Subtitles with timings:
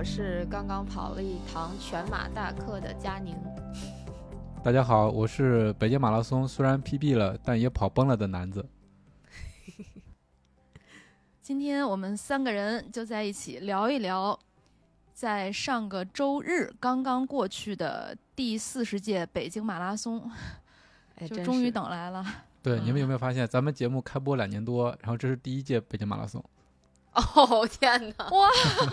[0.00, 3.36] 我是刚刚跑了一堂全马大课的佳宁。
[4.64, 8.66] 大家好，我是北京马拉松虽然 PB 了，但也跑崩了的男子。
[11.42, 14.40] 今天我们三个人就在一起聊一聊，
[15.12, 20.30] 在上个周日刚刚过去的第四十届北京马拉松，
[21.16, 22.24] 哎，就终于等来了。
[22.62, 26.42] 对，嗯你们有没有发现，咱们节目开播两年多，然后这是第一届北京马拉松，
[27.12, 28.30] 哦天哪，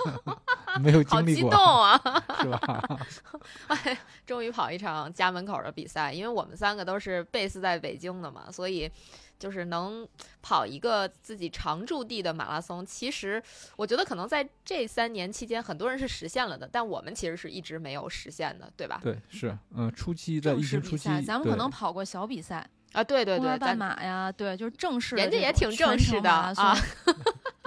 [0.82, 2.02] 没有好激经历过，动啊！
[2.42, 3.00] 是吧？
[3.68, 8.90] 哎，终于跑一场家门口的比赛，因为我们三个都是 base 在北京的嘛，所以
[9.38, 10.08] 就是能
[10.42, 12.84] 跑一个自己常驻地的马拉松。
[12.86, 13.42] 其实
[13.76, 19.00] 我觉得可能在这三年期间，很多人是实现了的，但我们其实是一直没有实现的，对吧？
[19.04, 26.76] 对，是，嗯，初期在正疫情初期式比赛，，咱们可能跑过小比赛，啊，对对对，半咱马呀，对，就是正式的人家这也挺正式的啊。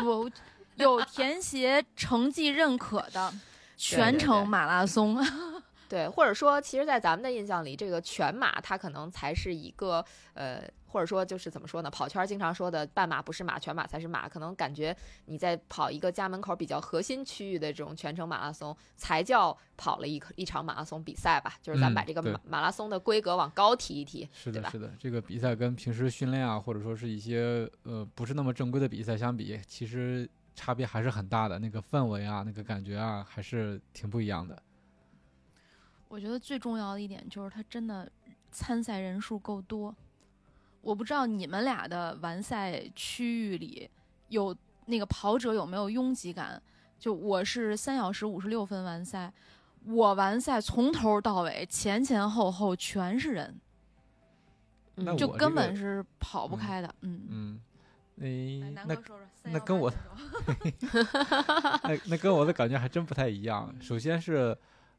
[0.00, 0.30] 不，
[0.76, 3.32] 有填写成绩认可的
[3.76, 5.18] 全程马拉松。
[5.88, 11.90] 对，或者说，其实，在咱们的印象里，这个全马它可能才是一个呃，或者说就是怎么说呢？
[11.90, 14.28] 跑圈儿经常说的半马不是马，全马才是马。
[14.28, 14.94] 可能感觉
[15.26, 21.54] 你在跑一个家门口比较核心区域的这种全程马拉松，才叫跑了一一场马拉松比赛吧？
[21.62, 31.58] 就是咱们把这个马、马拉松的规格往高提一提，是的，是的，这个比赛跟平时训练啊，或者说是一些呃不是那么正规的比赛相比，其实差别还是很大的。
[31.58, 34.60] 那个氛围啊，那个感觉啊，还是挺不一样的。
[36.08, 38.10] 我觉得最重要的一点就是他真的
[38.50, 39.94] 参赛人数够多。
[40.80, 43.88] 我不知道你们俩的完赛区域里
[44.28, 46.60] 有那个跑者有没有拥挤感？
[46.98, 49.32] 就我是三小时五十六分完赛，
[49.86, 53.60] 我完赛从头到尾前前后后全是人，
[54.96, 56.94] 嗯就根本是跑不嗯开的。
[57.00, 57.60] 嗯，
[58.16, 59.90] 嗯，那哥说说，那跟我
[61.84, 63.74] 那那跟我的感觉还真不太一样。
[63.80, 64.54] 首先是，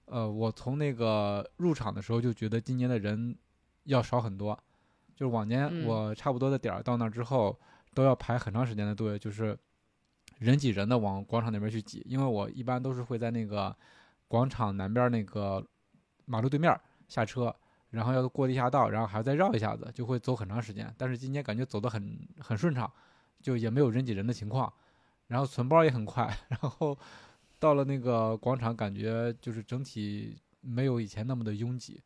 [0.06, 3.38] 呃，我从那个入场的时候就觉得今年的人
[3.84, 4.58] 要少很多，
[5.16, 7.58] 就是往年嗯我差不多的点儿到那儿之后
[7.94, 9.58] 都要排很长时间的队，就是
[10.40, 13.76] 人挤人的往广场那边去挤，因为我一般都是会在那个
[14.28, 15.66] 广场南边那个
[16.26, 17.56] 马路对面下车。
[17.92, 20.90] 然后要过地下道，然后还要再绕一下子，就会走很长时间。
[20.98, 22.90] 但是今年感觉走得很很顺畅，
[23.42, 24.72] 就也没有人挤人的情况。
[25.28, 26.98] 然后存包也很快， 然后
[27.60, 32.02] 到了那个广场，感觉就是整体没有以前那么的拥挤，对，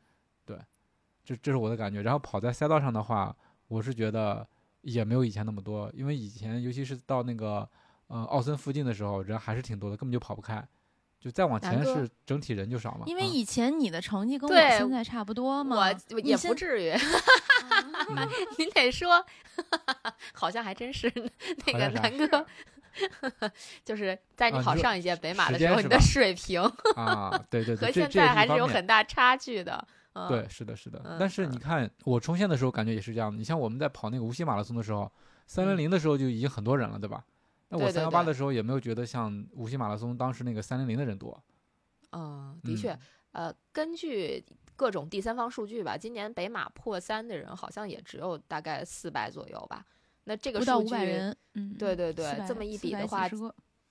[1.25, 2.01] 这这是我的感觉。
[2.01, 3.35] 然后跑在赛道上的话，
[3.67, 4.47] 我是觉得
[4.81, 7.67] 也没有以前那么多，因为以前尤其是到那个
[8.07, 10.65] 呃奥森附近的时候，人还是挺多的，根本就跑不开。
[11.17, 15.75] 就再往前是整体人就少嘛，因为嗯以前你的成绩跟我现在差不多嘛。
[15.75, 16.91] 我我也不至于，
[18.15, 19.25] 嗯您得说，
[20.33, 21.11] 好像还真是
[21.65, 22.45] 那个南哥，
[23.83, 26.61] 就是在你啊你说跑上一届北马的时候，你的水平
[26.95, 29.87] 啊，对对对，和现在还是有很大差距的。
[30.15, 31.01] 嗯、对，是的，是的。
[31.03, 33.37] 嗯但是你嗯看，我冲线的时候感觉也是这样的。
[33.37, 35.11] 你像我们在跑那个无锡马拉松的时候，
[35.45, 37.23] 三零零的时候就已经很多人了，对吧？
[37.69, 41.43] 那我三幺八的时候也没有觉得像无锡马拉松当时那个三零零的人多。
[42.11, 42.91] 嗯，的确，
[43.33, 44.41] 嗯呃，根据
[44.75, 49.85] 各种第三方数据吧，今年北马破三的人好像也只有大概四百左右吧。
[50.23, 53.27] 那这个不到数据，五百人，嗯，对对对400这么一比的话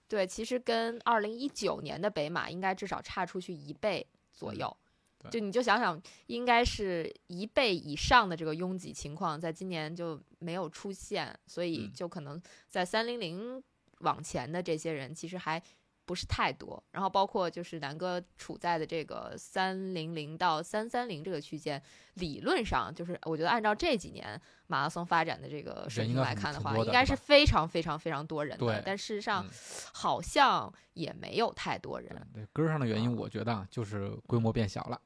[0.09, 4.77] 对，其实跟二零一九年的北马应该至少差出去一倍左嗯右。
[4.77, 4.84] 对
[5.31, 13.63] 就你就想想，应该是一倍以上的这个拥挤情况，在今年就没有出现，所以嗯就可能在三零零
[14.01, 15.63] 往前的这些人其实还
[16.05, 16.83] 不是太多。
[16.91, 21.83] 然后包括就是南哥处在的这个三零零到三三零这个区间，
[22.15, 28.83] 理论上就是我觉得按照这几年马拉松发展的这个水平来看的话，应该是非常非常非常多人的对。
[28.85, 29.51] 但事实上嗯，
[29.95, 32.29] 好像也没有太多人。
[32.35, 35.01] 对，根儿上的原因，嗯我觉得啊就是规模变小了。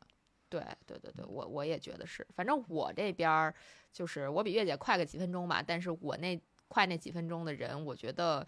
[0.49, 2.27] 对对对对，我我也觉得是。
[2.35, 3.55] 反正我这边儿
[3.93, 8.47] 就是我比月姐快个几分钟吧，但是我那快那几分钟的人，我觉得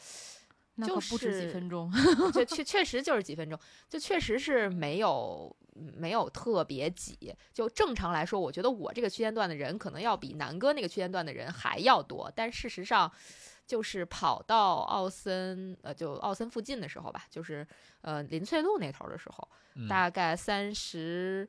[0.86, 1.90] 就是不止几分钟。
[2.32, 3.58] 就 确确实就是几分钟，
[3.88, 7.34] 就确实是没有没有特别挤。
[7.52, 13.10] 就正常来说，我觉得我这个区间段的人可能要比南哥那个区间段的人还要多，但事实上。
[13.66, 17.64] 就是跑到奥森，呃，就奥森附近的时候吧，就是
[18.00, 21.48] 呃林翠路那头的时候，嗯大概三十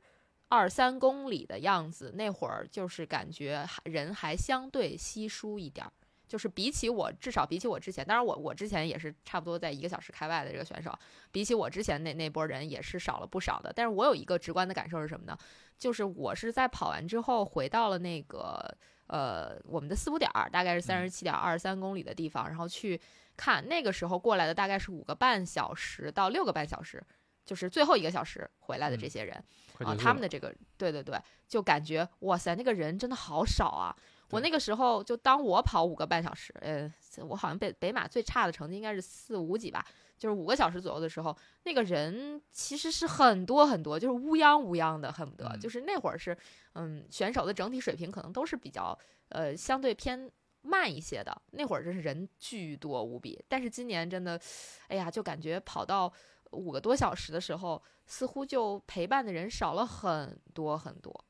[0.52, 2.12] 二三公里的样子。
[2.14, 5.90] 那会儿就是感觉人还相对稀疏一点儿，
[6.28, 10.92] 就是比起我，至少比起我之前，当然我我之前也是差不多在一个小时开外的这个选手，
[11.30, 13.72] 比起我之前那那波人也是少了不少的。
[13.74, 15.34] 但是我有一个直观的感受是什么呢？
[15.78, 18.62] 就是我是在跑完之后回到了那个
[19.06, 23.00] 呃我们的四五点儿，大概是三十七点二三公里的地方，然后去
[23.38, 27.02] 看那个时候过来的大概是五个半小时到六个半小时。
[27.44, 29.44] 就是最后一个小时回来的这嗯些人，
[29.84, 31.18] 啊，他们的这个，对对对，
[31.48, 33.96] 就感觉哇塞，那个人真的好少啊！
[34.30, 36.90] 我那个时候就当我跑五个半小时，呃，
[37.28, 39.86] 我好像北北马最差的成绩应该是四五几吧，
[40.18, 46.34] 就是五个小时左右的时候，那个人其实是很多很多，就是乌泱乌泱的，恨不得、嗯就是那会儿是，
[46.72, 48.98] 嗯，选手的整体水平可能都是比较
[49.28, 50.30] 呃相对偏
[50.62, 53.38] 慢一些的，那会儿真是人巨多无比。
[53.48, 54.40] 但是今年真的，
[54.88, 56.10] 哎呀，就感觉跑到
[56.52, 61.24] 五个多小时的时候，似乎就陪伴的人少了很多很多。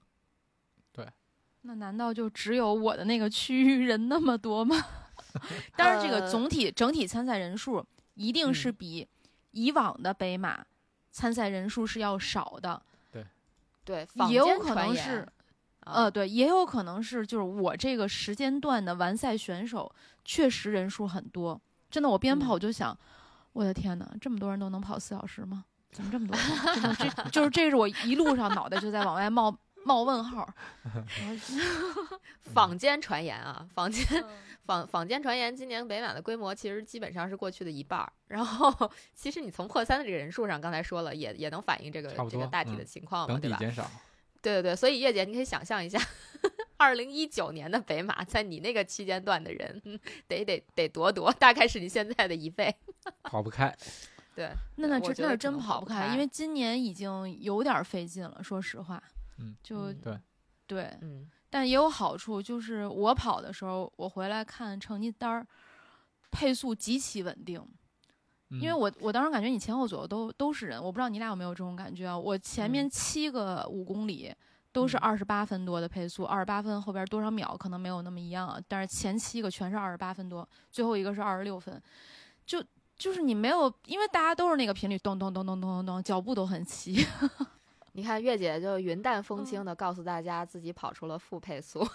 [0.92, 1.06] 对。
[1.62, 4.76] 那难道就只有我的那个区域人那么多吗？
[5.76, 7.84] 当然，这个呃总体整体参赛人数
[8.14, 8.74] 一定是嗯。
[8.74, 9.08] 比
[9.52, 10.64] 以往的北马
[11.10, 13.24] 参赛人数是要少的，对，
[13.84, 15.28] 对也有可能是
[15.80, 19.92] 啊呃，对，也有可能是就是我这个时间段的完赛选手
[20.24, 21.60] 确实人数很多，
[21.90, 22.40] 真的，我边嗯。
[22.40, 22.96] 跑我就想，
[23.52, 25.64] 我的天呐，这么多人都能跑四小时吗？
[25.90, 26.96] 怎么这么多人？
[26.96, 29.54] 这 就是这是我一路上脑袋就在往外冒
[29.84, 30.48] 冒问号。
[32.54, 34.24] 坊间传言啊，坊间嗯
[34.64, 38.10] 坊坊间传言，今年北马的规模其实基本上是过去的一半儿。
[38.28, 43.56] 然后，其实你从破三的这个人数上，刚才说了，也也能反映这个这个大体的嗯情况嘛，整对吧？
[43.58, 43.90] 减少。
[44.40, 45.98] 对对对，所以叶姐，你可以想象一下，
[46.82, 52.74] 二零一九年的北马，在你那个期间段的人，嗯 得得得多多，大概是你现在的一倍。
[53.22, 53.74] 跑不开，
[54.34, 59.02] 对，那那真那是真跑不开，因为今年已经有点儿费劲了，说实话。
[59.38, 60.18] 嗯，就嗯对，
[60.66, 65.46] 对，嗯但也有好处，就是我跑的时候，我回来看成绩单儿，
[66.30, 67.64] 配速极其稳定。
[68.60, 72.18] 因为嗯我我当时感觉你前后左右都都是人，我不知道你俩有没有这种感觉啊？
[72.18, 74.30] 我前面嗯七个五公里
[74.72, 81.80] 都是嗯二十八分多的配速，二十八分后边多少秒可能没有那么一样啊，但是前七个全是二十八分多，最后一个是二十六分，
[82.46, 82.62] 就
[82.96, 87.06] 就是你没有，因为大家都是那个频率咚咚咚咚咚咚咚，脚步都很齐。
[87.94, 91.86] 你看月姐就云淡风嗯轻的告诉大家自己跑出了负配速，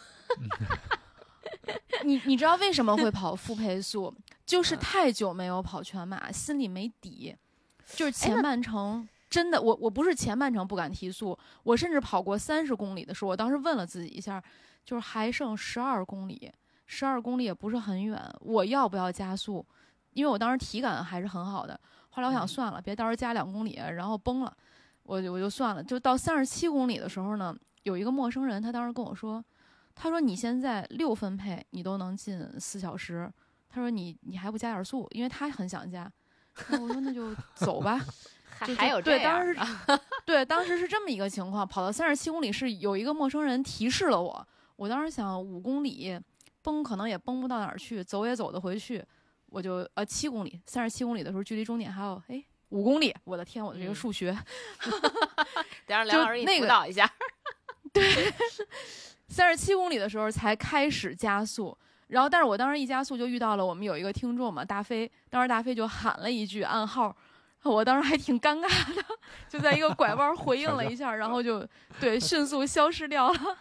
[2.03, 4.13] 你你知道为什么会跑 负配速？
[4.45, 7.35] 就是嗯太久没有跑全马，心里没底。
[7.95, 14.41] 就是前半程真的，我我不是前半程不敢提速，我甚至跑过三十公里的时候，我当时问了自己一下，
[14.85, 16.51] 就是还剩十二公里，
[16.85, 19.65] 十二公里也不是很远，我要不要加速？
[20.13, 21.79] 因为我当时体感还是很好的。
[22.09, 24.57] 后来我想嗯算了，别到时候加两公里，然后崩了，
[25.03, 25.83] 我就我就算了。
[25.83, 29.43] 就到三十七公里的时候呢，有一个陌生人，他当时跟我说，
[29.93, 33.31] 他说你现在六分配你都能进四小时，
[33.69, 36.11] 他说你你还不加点速，因为他很想加。
[36.69, 38.01] 那我说那就走吧，
[38.59, 39.57] 还还有这对，当时
[40.25, 46.19] 对，当时是这么一个情况，跑到三十七公里是有一个陌生人提示了我，我当时想五公里
[46.61, 49.03] 崩可能也崩不到哪儿去，走也走得回去，
[49.49, 54.37] 我就呃七公里，三十七公里的时候距离终点还有哎五公里，我的天，我的这个嗯数学，
[55.85, 57.09] 得让就梁老师那个辅导一下。
[57.93, 58.33] 对
[59.29, 61.75] 三十七公里的时候才开始加速，
[62.07, 67.15] 然后但是我当时一加速就遇到了我们有一个听众嘛，大飞，当时大飞就喊了一句暗号，
[67.63, 69.03] 我当时还挺尴尬的，
[69.49, 71.67] 就在一个拐弯回应了一下，然后就
[71.99, 73.37] 对迅速消失掉了。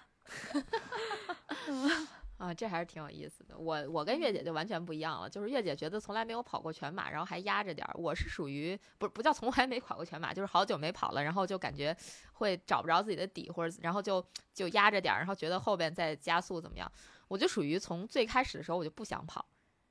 [2.38, 3.56] 啊，这还是挺有意思的。
[3.56, 7.94] 我我跟月姐就完全不一样了，就是月姐觉得从来没有跑过全马，然后还压着点儿。
[7.94, 11.96] 我是属于不不叫从来没跑过全马，就是好久没跑了，然后就感觉
[12.34, 14.22] 会找不着自己的底，或者然后就
[14.52, 16.90] 就压着点儿，然后觉得后边再加速怎么样。
[17.28, 19.42] 我就属于从最开始的时候我就不想跑，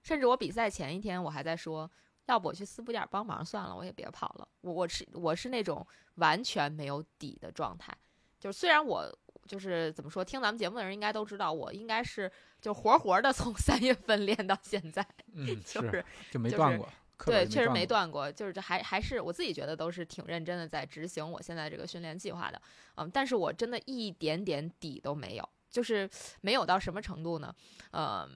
[0.04, 1.90] 甚至我比赛前一天我还在说，
[2.26, 4.48] 要不我去四补点儿帮忙算了，我也别跑了。
[4.62, 7.96] 我我是我是那种完全没有底的状态，
[8.40, 9.12] 就是虽然我。
[9.48, 22.60] 就是怎么说，听咱们节目的人应该都知道，我应该是就活活的 从三月份练到现在，嗯， 就是就没断过，课对，确实没没断过，就是这还还是我自己觉得都是挺认真的在执行我现在这个训练计划的，
[22.96, 26.10] 嗯，但是我真的一点点底都没有，就是
[26.42, 27.54] 没有到什么程度呢？
[27.92, 28.28] 嗯，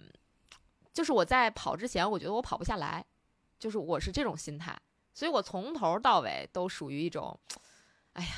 [0.94, 3.04] 就是我在跑之前，我觉得我跑不下来，
[3.60, 4.80] 就是我是这种心态，
[5.14, 7.38] 所以我从头到尾都属于一种，
[8.14, 8.32] 哎呀，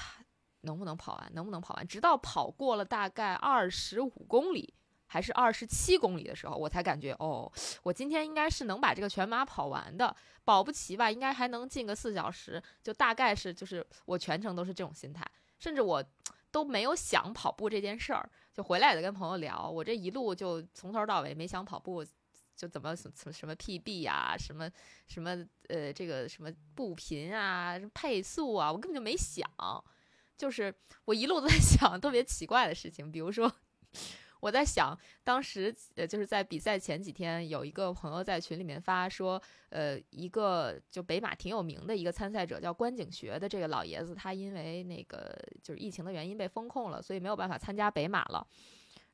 [0.62, 4.74] 能不能跑完，能不能跑完，直到跑过了大概二十五公里
[5.06, 7.52] 还是二十七公里的时候，我才感觉哦，
[7.84, 15.24] 我今天应该是能把这个全马跑完的，保不齐吧，应该还能进个四小时，就大概是就是我全程都是这种心态，
[15.60, 16.04] 甚至我
[16.50, 22.04] 都没有想跑步这件事儿，就回来也在跟朋友聊，我这一路就从头到尾没想跑步。
[22.62, 24.70] 就怎么什么什么 PB 啊，什么
[25.08, 25.36] 什么
[25.68, 29.44] 呃，这个什么步频啊，什么配速啊，我根本就没想，
[30.38, 30.72] 就是
[31.06, 33.52] 我一路都在 想特别奇怪的事情，比如说
[34.42, 48.46] 我在想，当时呃就是在比赛前几天，有一个朋友在群里面发说，呃，一个就北马挺有名的一个参赛者叫关景学的这个老爷子，他因为那个就是疫情的原因被封控了，所以没有办法参加北马了。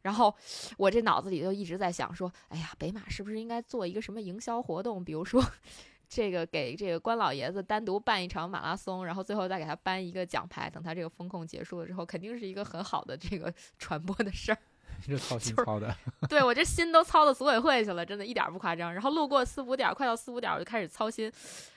[0.01, 0.33] 然后
[0.77, 5.03] 我这脑子里就一直在想说，哎呀，北马是不是应该做一个什么营销活动？
[5.03, 5.43] 比如说，
[6.07, 10.69] 这个给这个关老爷子单独办一场马拉松，然后最后再给他颁一个奖牌。
[10.69, 14.57] 等他这个风控结束了之后，肯定是一个很好的这个 传播的事儿。
[15.05, 15.95] 这操心操的，
[16.27, 18.91] 对我这心都操到组委会去了，真的一点不夸张。
[18.91, 21.31] 然后路过四五点，快到四五点，我就开始操心，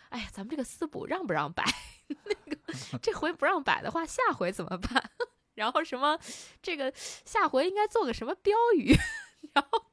[0.08, 1.62] 哎呀，咱们这个四补让不让摆？
[2.06, 2.58] 那个
[3.02, 5.10] 这回不让摆的话，下回怎么办？
[5.60, 6.18] 然后什么，
[6.62, 8.96] 这个下回应该做个什么标语？
[9.52, 9.84] 然后，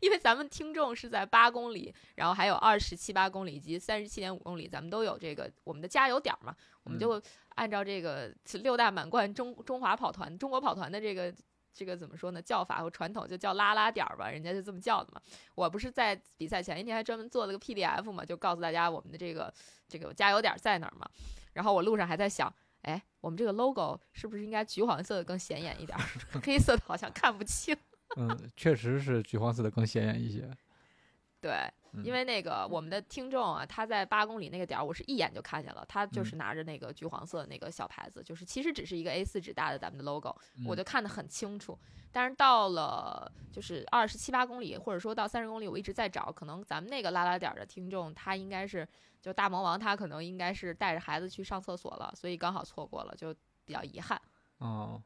[0.00, 7.20] 因为咱们听众是在八公里，然后还有二十七八公里以及三十七点五公里，咱们都有这个我们的加油点嘛，我们就
[7.56, 11.34] 按照这个六大满贯中中华跑团、中国跑团的这个
[11.74, 12.40] 这个怎么说呢？
[12.40, 15.20] 叫法和传统就叫拉拉点儿吧，人家就这么叫的嘛。
[15.56, 19.52] 我不是在比赛前一天还专门做了个 PDF 嘛，就告诉大家我们的这个
[19.88, 21.08] 这个加油点在哪儿嘛。
[21.54, 22.52] 然后我路上还在想。
[22.82, 25.98] 哎，我们这个 logo 是不是应该橘黄色的更显眼一点？
[26.42, 27.76] 黑色的好像看不清。
[28.16, 30.50] 嗯，确实是橘黄色的更显眼一些。
[31.40, 31.70] 对，
[32.02, 40.34] 因为那个我们的听众啊，他在八公里那个点儿，我是一眼就看见了，他就是拿着那个橘黄色那个小牌子，就是其实只是一个 A4 纸大的咱们的 logo，
[40.66, 41.78] 我就看得很清楚。
[42.12, 48.88] 但是到了就是二十七八公里，或者说到三十公里，我一直在找，可能咱们那个拉拉点的听众，他应该是。
[49.20, 53.34] 就大魔王他可能应该是带着孩子去上厕所了，所以刚好错过了，就
[53.64, 54.20] 比较遗憾。
[54.58, 55.00] 哦，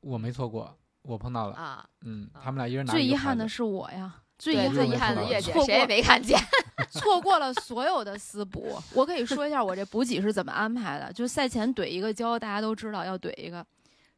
[0.00, 1.84] 我没错过，我碰到了啊。
[2.02, 6.38] 嗯，他们俩一人拿最遗憾的是我呀，最遗憾的月姐谁也没看见，
[6.90, 8.80] 错过了所有的私补。
[8.94, 13.66] 我可以说一下我这补给是怎么安排的，就赛前怼一个胶，大家都知道要怼一个，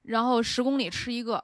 [0.03, 1.43] 然后十公里吃一个，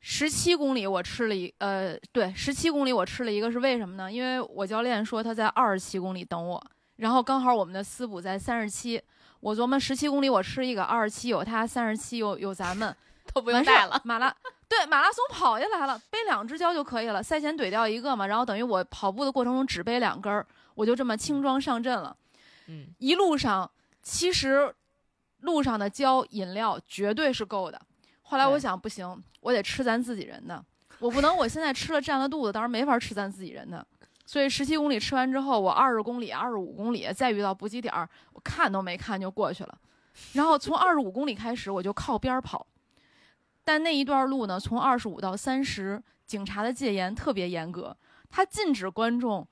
[0.00, 4.12] 十七公里我吃了一呃，对，十七公里我吃了一个是为什么呢？
[4.12, 6.70] 因为我教练说他在二十七公里等我。
[6.98, 9.02] 然后刚好我们的私补在三十七，
[9.40, 12.94] 我琢磨十七公里我吃一个，二十七有他，三十七有有咱们，
[13.32, 14.00] 都不用带了。
[14.04, 14.34] 马拉
[14.68, 17.22] 对马拉松跑下来了，背两只胶就可以了。
[17.22, 22.14] 赛前怼掉一个嘛，然后等于我跑步的过程中只背两根儿，我就这么轻装上阵了。
[22.66, 23.70] 嗯，一路上
[24.02, 24.74] 其实
[25.40, 27.80] 路上的胶饮料绝对是够的。
[28.22, 30.62] 后来我想不行，我得吃咱自己人的，
[30.98, 33.86] 我不能我现在吃了占了肚子，到时候没法吃咱自己人的。
[34.28, 39.78] 所以十七公里吃完之后，我二十公里、二十五公里再遇到补给点儿，我看都没看就过去了。
[40.34, 42.66] 然后从二十五公里开始，我就靠边跑。
[43.64, 47.96] 但那一段路呢，从二十五到三十，警察的戒严特别严格，
[48.28, 49.48] 他禁止观众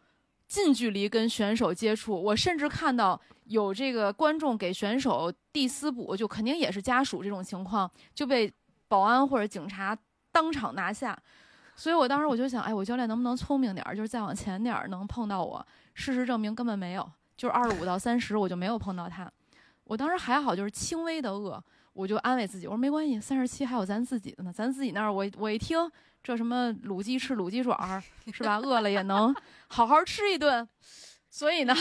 [0.47, 2.13] 近距离跟选手接触。
[2.23, 8.53] 我甚至看到有这个观众给选手递私补，就肯定也是家属这种情况，就被
[8.89, 9.97] 保安或者警察
[10.31, 11.19] 当场拿下。
[11.77, 15.65] 所以我当时我就想，哎，我教练能不能聪明点儿，就是再往前点儿能碰到我。
[15.93, 19.31] 事实证明根本没有，就是二十五到三十我就没有碰到他。
[19.85, 25.79] 我当时还好，就是轻微的饿，我就安慰自己，我说没关系，三十七还有咱自己的呢，咱自己那儿我我一听
[26.23, 28.03] 这什么卤鸡翅、卤鸡爪
[28.33, 28.57] 是吧？
[28.57, 29.35] 饿了也能
[29.69, 30.67] 好好吃一顿。
[31.29, 31.75] 所以呢，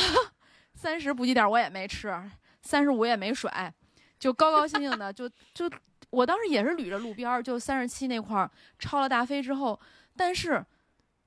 [0.73, 2.13] 三十补给点我也没吃，
[2.61, 3.73] 三十五也没甩，
[4.19, 5.69] 就高高兴兴的就就。
[6.15, 9.77] 我当时也是捋着路边儿，就三十七那块儿超了大飞之后，
[10.15, 10.65] 但是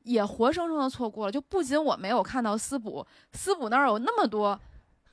[0.04, 1.32] 也活生生的错过了。
[1.32, 4.58] 就不仅我没有看到思补，思补那儿有那么多。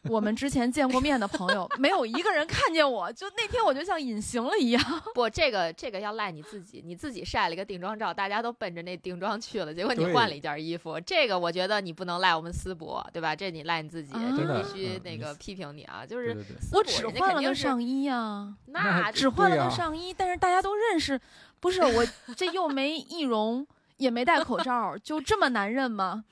[0.09, 4.83] 我们之前见过面的朋友，没有一个人看见我，就那天我就像隐形了一样。
[5.13, 13.35] 不，这个这个要赖你自己，你自己晒了一个定妆照，大家都奔着那定妆去了，结果你换了一件衣服，这个我觉得你不能赖我们思博，对吧？
[13.35, 16.05] 这你赖你自己，必须那个批评你啊！
[16.05, 16.37] 就是
[16.71, 21.19] 我只换了个上衣呀，那只换了个上衣，但是大家都认识，
[21.59, 23.65] 不是我 这又没易容。
[23.97, 26.23] 也没戴口罩，就这么难认吗？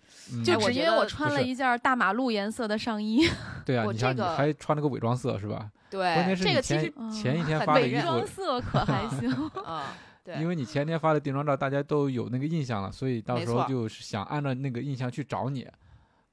[0.43, 3.27] 就只因为我穿了一件大马路颜色的上衣。
[3.65, 5.69] 对啊，你这个还穿了个伪装色是吧？
[5.89, 9.31] 对，关键是这个其实前一天发的衣服，伪装色可还 行
[9.63, 9.95] 啊。
[10.23, 15.67] 对，因为你前天发的定妆照，大家都有那个印象了，所以到时候就是想按照那个印象去找你。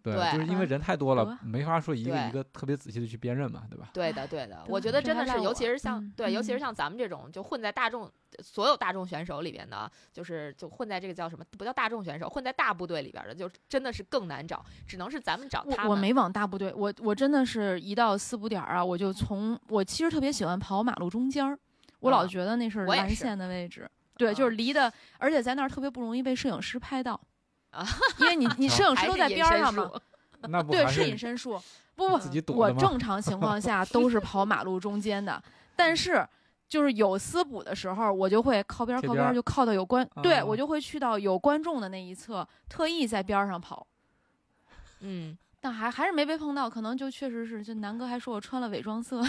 [0.02, 3.90] 对，就是因为人太多了，没法说一个一个特别仔细的去辨认嘛，对吧？
[3.92, 8.10] 对的，对的，我觉得真的是，尤其是像、嗯对，尤其是嗯像咱们这种就混在大众
[8.42, 11.44] 所有大众选手里边的，就是就混在这个叫什么？
[11.58, 15.86] 不叫大众选手，混在大部队里边的，就真的是更难找，只能是咱们找他们。
[15.86, 21.58] 我我没往大部队，我我真的是一到四五点儿啊，我就从我其实特别喜欢跑马路中间儿，
[22.00, 27.20] 我老啊觉得那是蓝线的位置，对，啊就是离的，而且在那儿特别不容易被摄影师拍到
[27.70, 27.86] 啊，
[28.18, 29.90] 因为你 你摄影师都在边儿上嘛，
[30.40, 31.60] 对， 那不对是隐身术。
[31.96, 35.42] 不不，自己躲我正常情况下 都是跑马路中间的，
[35.76, 36.26] 但是
[36.66, 43.86] 就是有私补的时候，我就会靠边靠边儿，就靠到有观，对啊我就会去到有观众的那一侧，特意在边儿上跑。
[45.00, 49.22] 嗯，但还还是没被碰到，可能就确实是，就南哥还说我穿了伪装色，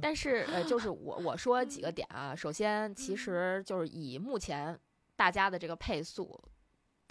[0.00, 4.78] 但是呃，就是我我说几个点啊，首先其实就是以目前
[5.16, 6.40] 大家的这个配速。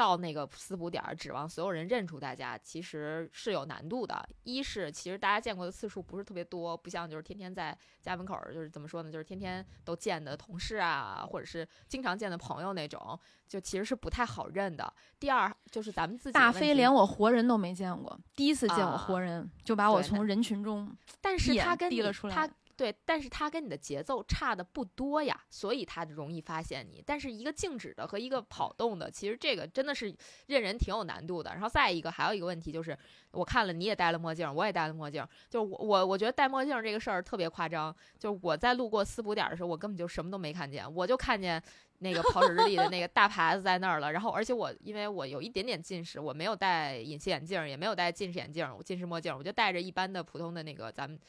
[0.02, 4.28] 到那个私补点儿，指望所有人认出大家，其实是有难度的。
[4.42, 14.92] 一是其实大家见过的次数不是特别多，不像就是天天在家门口儿，就是怎么说呢，就是天天都见的同事啊，或者是经常见的朋友那种，就其实是不太好认的。
[15.20, 20.92] 第二就是咱们自己大飞连我活人都没见过，第一次见我啊活人，就把我从人群中
[21.22, 27.04] 但是他跟你递了出来他对，但是它跟你的节奏差的不多呀，所以它容易发现你。
[27.06, 30.16] 但是一个静止的和一个跑动的，其实这个真的是
[30.48, 31.52] 认人挺有难度的。
[31.52, 32.98] 然后再一个还有一个问题就是，
[33.32, 37.96] 我看了你也戴了墨镜，我也戴了墨镜，就是我我我觉得戴墨镜这个事儿特别夸张。
[38.18, 41.62] 就是我在路过四补点儿的时候，我根本就什么都没看见，我就看见。
[42.04, 51.20] 那个跑者日历的那个大牌子在那儿了，然后而且我因为我有一点点近视，我没有戴隐形眼镜，也没有戴近视眼镜，我近视墨镜，我就戴着一般的普通的那个咱们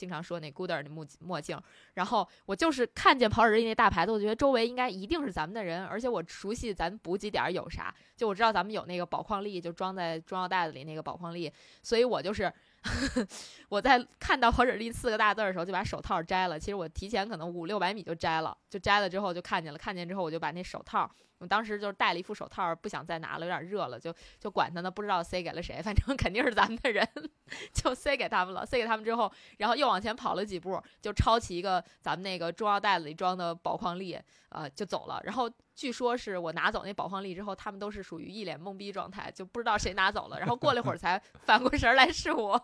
[0.00, 1.60] 经常说那 Gooder 的墨墨镜，
[1.92, 11.52] 然后我就是看见跑者日历那大牌子，我觉得周围应该一定是咱们的人，而且我熟悉咱补给点有啥，就我知道咱们有那个宝矿力，就装在中药袋子里那个宝矿力，
[11.82, 12.50] 所以我就是
[13.68, 21.10] 我在看到跑者日历四个大字的时候就把手套摘了，其实我提前可能五六百米就摘了，就摘了之后就看见了，看见之后我就把那手套。
[21.40, 27.06] 我当时就是戴了一副手套，不想再拿了，有点热了，就就管他呢，不知道塞给了谁，反正 肯定是咱们的人，
[27.72, 28.64] 就塞给他们了。
[28.64, 34.18] 塞给他们之后，然后又往前跑了几步，就抄起一个咱们那个中药袋子里装的宝矿力，
[34.50, 35.18] 呃，就走了。
[35.24, 40.38] 然后据说是我拿走那宝矿力之后，他们都是属于一脸懵逼状态，就不知道谁拿走了。
[40.38, 42.54] 然后过了一会儿才 反过神儿来是我，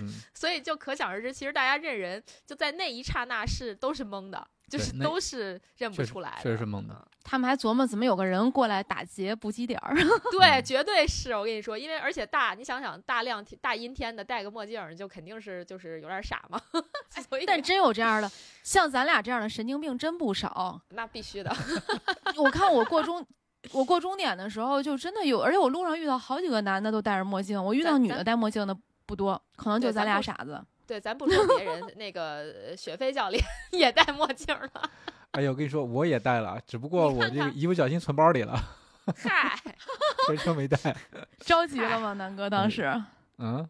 [0.00, 7.06] 嗯，所以就可想而知，其实大家认人就在那一刹那是都是懵的，就是都是认不出来的，确实是懵的嗯。
[7.22, 9.94] 他们还琢磨怎么有个人过来打劫补给点儿，
[10.32, 10.64] 对，嗯。
[10.64, 16.60] 绝对是我跟你说，因为而且大，你想想大亮天大阴天的戴个墨镜儿，就肯定是就是有点傻嘛，
[17.28, 18.30] 所以但真有这样的，
[18.62, 20.80] 像咱俩这样的神经病真不少。
[20.90, 21.54] 那必须的，
[22.38, 23.24] 我看我过中，
[23.72, 30.64] 我过终点的时候就真的有，而且我路上遇到好几个男的都戴着墨镜，我遇到女的戴墨镜的不多，可能就咱俩傻子。
[30.90, 34.90] 对，咱不说别人， 那个呃雪飞教练 也戴墨镜了，
[35.30, 38.60] 哎呦，我跟你说，我也戴了，只不过我这个一不小心存包里了，
[39.14, 39.56] 嗨，
[40.26, 40.76] 全程没戴。
[41.38, 42.50] 着急了吗，南哥？
[42.50, 42.92] 当时，
[43.38, 43.64] 嗯，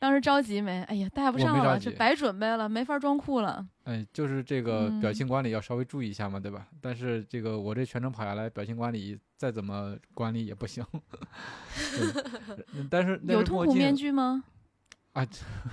[0.00, 0.82] 当时着急没？
[0.88, 3.64] 哎呀，戴不上了，白准备了，没法装酷了。
[3.84, 6.66] 哎，就是这个表嗯情管理要稍微注意一下嘛，对吧？
[6.82, 10.84] 但是这个我这全程跑下来，表情管理再怎么管理也不行。
[12.90, 14.42] 但是有痛苦面具具吗？
[15.16, 15.26] 啊，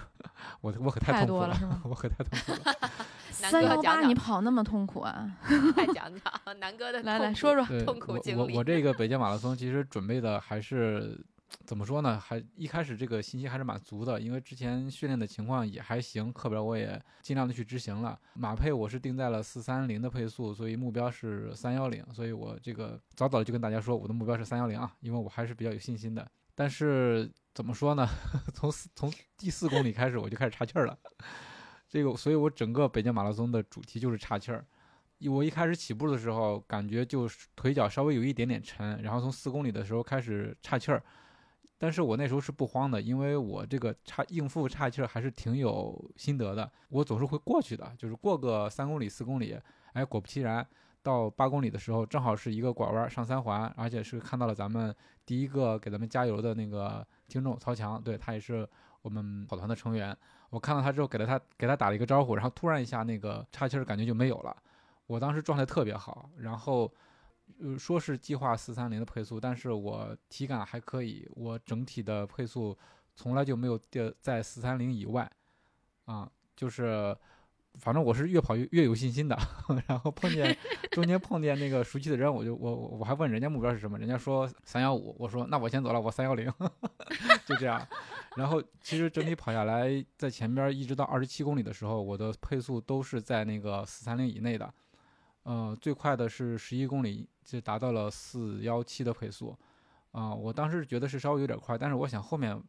[0.61, 2.75] 我我可太太痛苦多了是吗我可太痛苦了。
[3.29, 5.29] 三幺八，你跑那么痛苦啊？
[5.73, 7.79] 快讲讲南哥的来来说说。
[7.83, 11.19] 痛苦我经历我我这个北京马拉松其实准备的还是
[11.65, 12.17] 怎么说呢？
[12.17, 18.17] 还一开始这个信息还是蛮足的，因为之前训练的情况也还行，课表我也尽量的去执行了。
[18.35, 26.25] 马配我是定在了四三零的配速，所以目标是三幺零，所以我这个早早就跟大家说我的目标是三幺零啊，因为我还是比较有信心的。
[26.55, 28.07] 但是怎么说呢？
[28.53, 30.97] 从四从第四公里开始我就开始岔气儿了。
[31.87, 34.65] 这个，所以我整个北京马拉松的主题就是岔气儿。
[35.29, 41.01] 我一开始起步的时候，感觉就是腿脚稍微有一点点沉，然后从四公里的时候开始岔气儿，
[41.77, 49.57] 但是我那时候是不慌的，因为我这个岔应付岔气儿还是挺有心得的，我总是会过去的，就是过个三公里、四公里，
[49.93, 50.67] 哎，果不其然，
[51.01, 54.93] 到八公里的时候，正好是一个拐弯上三环，而且是看到了咱们
[55.25, 58.67] 第一个给咱们加油的那个听众曹强，对他也是
[59.01, 60.15] 我们跑团的成员。
[60.51, 64.55] 我看到他之后，给了他给他打了一个招呼，然后突然一下那个岔气儿感觉就没有了。
[65.07, 66.93] 我当时状态特别好，然后
[67.59, 72.77] 呃说是计划四三零的配速，但是我体感还可以，我整体的配速
[73.15, 75.27] 从来就没有掉在四三零以外，
[76.05, 77.17] 啊，就是
[77.79, 79.37] 反正我是越跑越越有信心的，
[79.87, 80.55] 然后碰见
[80.91, 86.51] 中间碰见那个熟悉的人，我就我我还问人家目标是什么，人家说三幺五，我说那我先走了，我三幺零，
[87.45, 87.85] 就这样。
[88.35, 94.73] 然后其实整体跑下来，在前边一直到二十七公里的时候，我的配速都是在那个四三零以内的，
[95.43, 99.55] 呃，最快的是十一公里就达到了四幺七的配速，
[100.11, 102.59] 啊、我当时觉得是稍微有点快，但是我想后面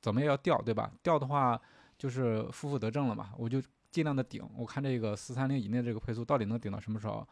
[0.00, 0.90] 怎么也要掉，对吧？
[1.02, 1.60] 掉的话
[1.96, 3.62] 就是负负得正了嘛，我就
[3.94, 7.24] 尽量的顶，我看这个四三零以内这个配速到底能顶到什么时候？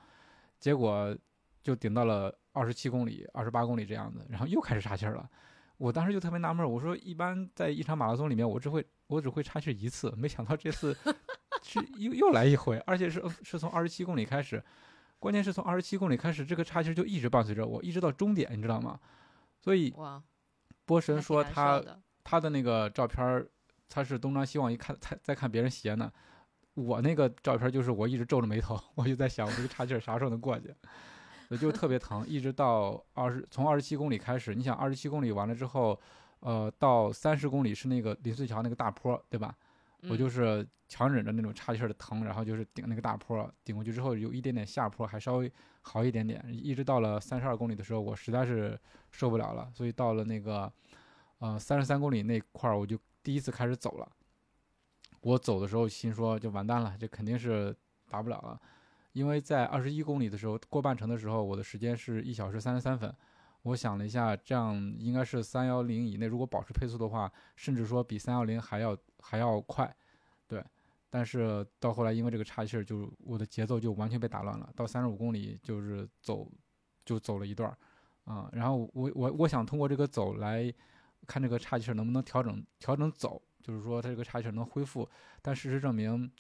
[0.61, 1.12] 结果
[1.61, 5.29] 就顶到了二十七公里、二十八公里这样子，然后又开始岔气儿了。
[5.77, 10.96] 我当时就特别纳闷儿，我说一般在一场马拉松里面，我只会我只会岔气儿一次，没想到这次
[11.64, 14.62] 是又又来一回，而且是呃是从二十七公里开始，
[15.18, 19.01] 关键是从二十七公里开始，这个岔气儿就一直伴随着我，一直到终点，你知道吗？
[19.59, 19.90] 所以，
[20.85, 23.48] 波神说他的他的那个照片儿，
[23.88, 26.12] 他是东张西望，一看在在看别人鞋呢。
[26.75, 30.75] 我那个照片就是我一直皱着眉头，我就在想我这个岔气儿啥时候能过去，
[31.49, 35.99] 我就特别疼，一直到二十从二十七公里开始，你想二十七公里完了之后，
[36.41, 39.55] 呃，到三十公里是那个林穗桥那个大坡儿，对吧？
[40.09, 46.43] 我就嗯是强忍着那种岔气儿的疼，然后就是顶那个大坡儿，顶过去之后有一点点下坡，还稍微好一点点。
[46.51, 48.79] 一直到了三十二公里的时候，我实在是
[49.11, 50.73] 受不了了，所以到了那个
[51.39, 54.09] 呃三十三公里那块儿，我就第一次开始走了。
[55.23, 57.75] 我走的时候心说就完蛋了，这肯定是
[58.09, 58.61] 达不了了，
[59.13, 63.13] 因为在二十一公里的时候过半程的时候，我的时间是一小时三十三分。
[63.63, 69.95] 我想了一下，这样应该是三幺零以内，如果保持配速的话，甚至说比三幺零还要还要快，
[70.49, 70.65] 对。
[71.09, 74.69] 但是到后来，因为这个岔气儿，就我的节奏就完全被打乱了。
[74.75, 76.51] 到三十五公里就是走，
[77.05, 77.79] 就走了一段儿，
[78.25, 80.73] 啊、然后我我我想通过这个走来
[81.27, 85.09] 看这个岔气儿能不能调整调整走，就是说它这个岔气儿能恢复。
[85.40, 86.31] 但事实证明，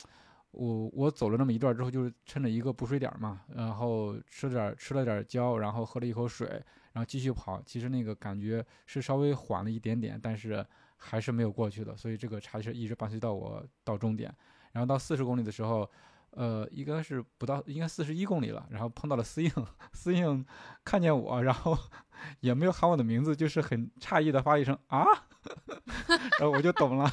[0.50, 6.46] 我我走了那么一段之后，就是趁着一个补水点嘛，然后吃了点吃了点胶，然后喝了一口水，
[6.92, 7.62] 然后继续跑。
[7.64, 10.64] 其实那个感觉是稍微缓了一点点，但是
[10.96, 14.34] 还是没有过去的，所以这个岔气儿一直伴随到我到终点。
[14.72, 15.88] 然后到四十公里的时候，
[16.32, 19.50] 呃，应该是不到，应该四十一公里了，然后碰到了司应，
[19.92, 20.44] 司应
[20.84, 21.76] 看见我，然后
[22.40, 25.04] 也没有喊我的名字，就是很诧异的发一声啊，
[26.38, 27.10] 然后我就懂了，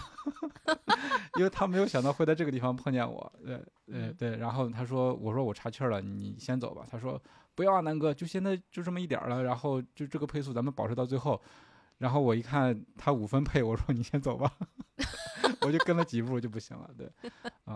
[1.37, 7.21] 因为他没有想到会在这个地方碰见我，对，呃，嗯对，然后他说，我说我岔气儿了，你先走吧，他说
[7.55, 11.41] 不要啊，南哥，就现在就这么一点儿了，然后就这个配速咱们保持到最后，
[11.97, 14.49] 然后我一看他五分配，我说你先走吧，
[15.61, 17.11] 我就跟了几步就不行了，对，
[17.65, 17.73] 啊，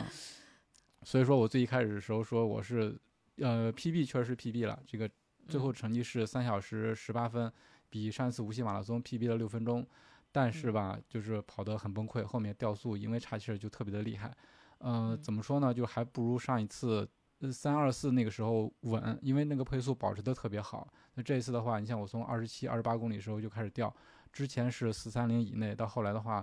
[1.04, 2.98] 所以说我最一开始的时候说我是，
[3.38, 5.10] 呃，PB 确实是 PB 了，这个
[5.48, 7.52] 最后嗯成绩是三小时十八分，
[7.90, 9.86] 比上次无锡马拉松 PB 了六分钟，
[10.32, 10.74] 但是嗯。
[10.74, 14.36] 吧，就是跑得很崩溃，后面掉速，因为岔气儿就特别的厉害，
[14.80, 15.22] 呃，嗯。
[15.22, 17.08] 怎么说呢，就还不如上一次。
[17.52, 20.88] 三二四那个时候稳，因为那个配速保持的特别好。
[21.16, 23.94] 那这一次的话，你像我从二十七、二十八公里的时候就开始掉，
[24.32, 26.42] 之前是四三零以内，到后来的话，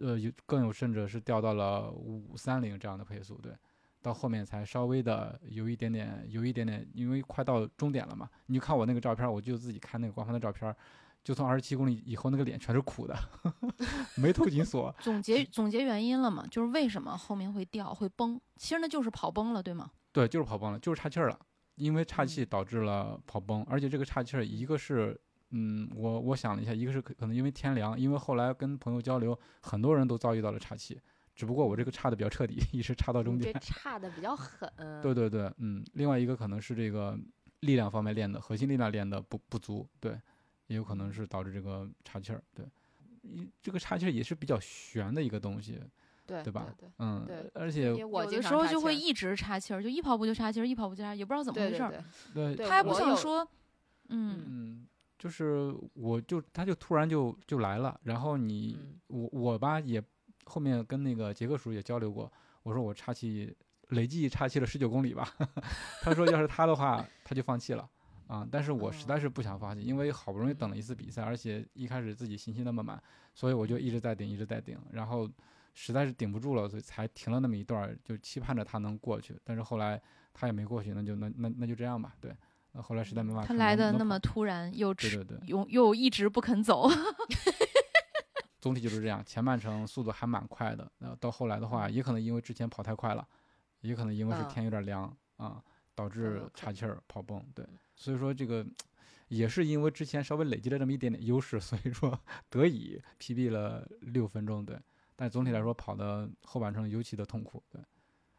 [0.00, 3.52] 呃，有更有甚者是掉到了五三零这样的配速，对，
[4.06, 8.30] 到后面才稍微的有一点点，有一点点，因为快到终点了嘛。
[8.46, 10.72] 你就看我那个照片，我就自己看那个官方的照片，
[11.24, 13.18] 就从二十七公里以后，那个脸全是苦的，
[14.16, 14.94] 眉头紧锁。
[15.00, 19.90] 总结总结原因了嘛，就是为什么后面会掉会崩，其实那就是跑崩了，对吗？
[20.12, 21.36] 对，就是跑崩了，就是岔气儿了，
[21.74, 31.00] 因为岔气嗯导致了跑崩，而且这个岔气儿一个是，嗯，我我想了一下，一个是可可能因为天凉，因为后来跟朋友交流，很多人都遭遇到了岔气，
[31.36, 33.52] 只不过我这个差的比较彻底， 一直差到终你这。
[33.60, 34.68] 差的比较狠。
[35.02, 37.16] 对对对，嗯，另外一个可能是这个
[37.60, 40.18] 力量方面练的，核心力量练的不不足，对，
[40.66, 42.64] 也有可能是导致这个岔气儿，对，
[43.22, 45.78] 一这个岔气儿也是比较悬的一个东西，
[46.26, 52.02] 对对吧对嗯对，而且我经有的时候就会一直岔气儿，就一跑步就岔气儿，一跑步就岔，也不知道怎么回事儿。
[52.32, 53.46] 对他还不我有像说，
[54.08, 54.86] 嗯，嗯，
[55.18, 60.02] 就是我就他就突然就就来了，然后你、嗯我我吧也
[60.46, 62.32] 后面跟那个杰克叔也交流过，
[62.62, 63.54] 我说我岔气
[63.90, 65.28] 累计岔气了十九公里吧，
[66.02, 67.88] 他说要是他的话他就放弃了。
[68.28, 73.00] 啊，但是我实在是不想放弃，因为好不容易等了一次比赛，而且一开始自己信心那么满，
[73.32, 75.30] 所以我就一直在顶一直在顶，然后
[75.74, 80.02] 实在是顶不住了，所以才停了那么一段儿，就期盼着他能过去，但是后来
[80.34, 82.34] 他也没过去，那就那那那就这样吧，对。
[82.82, 86.90] 后来实在没办法，他来的那么突然，又迟对对对，又又一直不肯走。
[88.66, 89.24] 总体就是这样。
[89.24, 93.26] 前半程速度还蛮快的，呃，到后来的话，也可能因为之前跑太快了，
[93.82, 95.62] 也可能因为是嗯天有点凉啊，
[95.94, 97.40] 导致岔气儿、跑崩。
[97.54, 98.66] 对，所以说这个
[99.28, 102.18] 也是因为之前稍微累积了这么一点点优势，所以说
[102.50, 104.66] 得以 PB 了六分钟。
[104.66, 104.76] 对，
[105.14, 107.62] 但总体来说跑的后半程尤其的痛苦。
[107.70, 107.80] 对，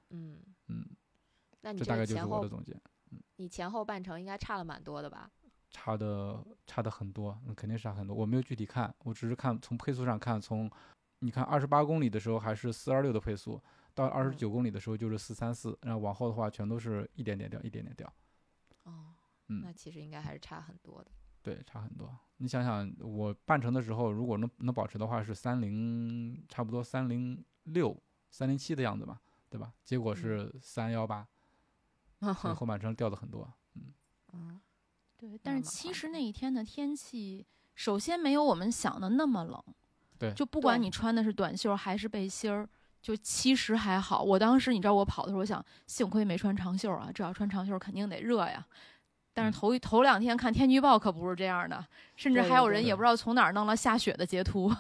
[0.10, 0.86] 嗯嗯，
[1.62, 2.74] 那你这大概就是我的总结。
[2.74, 5.32] 嗯你前后半程应该差了蛮多的吧？
[5.70, 8.16] 差的差的很多，那，肯定是差很多。
[8.16, 10.70] 我没有具体看，我只是看从配速上看，从
[11.20, 13.62] 你看二十八公里的时候还是四二六的配速，
[13.94, 18.12] 到二十九公里的时候就是四三四，然后往后的话全都是一点点掉，一点点掉。
[18.84, 19.14] 哦，
[19.48, 21.12] 嗯那其实应该还是差很多的。
[21.42, 22.14] 对，差很多。
[22.38, 27.96] 你想想，我半程的时候，如果能能保持的话，是三零，差不多三零六、
[28.30, 29.74] 三零七的样子嘛，对吧？
[29.84, 31.28] 结果是三幺八，
[32.36, 33.52] 所以后半程掉的很多。
[34.34, 34.60] 嗯
[35.18, 39.62] 对，但是其实那一天的天气，首先没有我们想的那么冷。
[40.20, 42.68] 对就不管你穿的是短袖还是背心儿，
[43.02, 44.24] 就其实还好。
[44.24, 48.66] 我当时你知道我跑的时候，我想幸亏没穿长袖啊，这要穿长袖肯定得热呀。
[49.38, 54.74] 但是嗯头一头两天看天气预报可不是这样的，甚至还有人也不知道从哪儿弄了下雪的截图。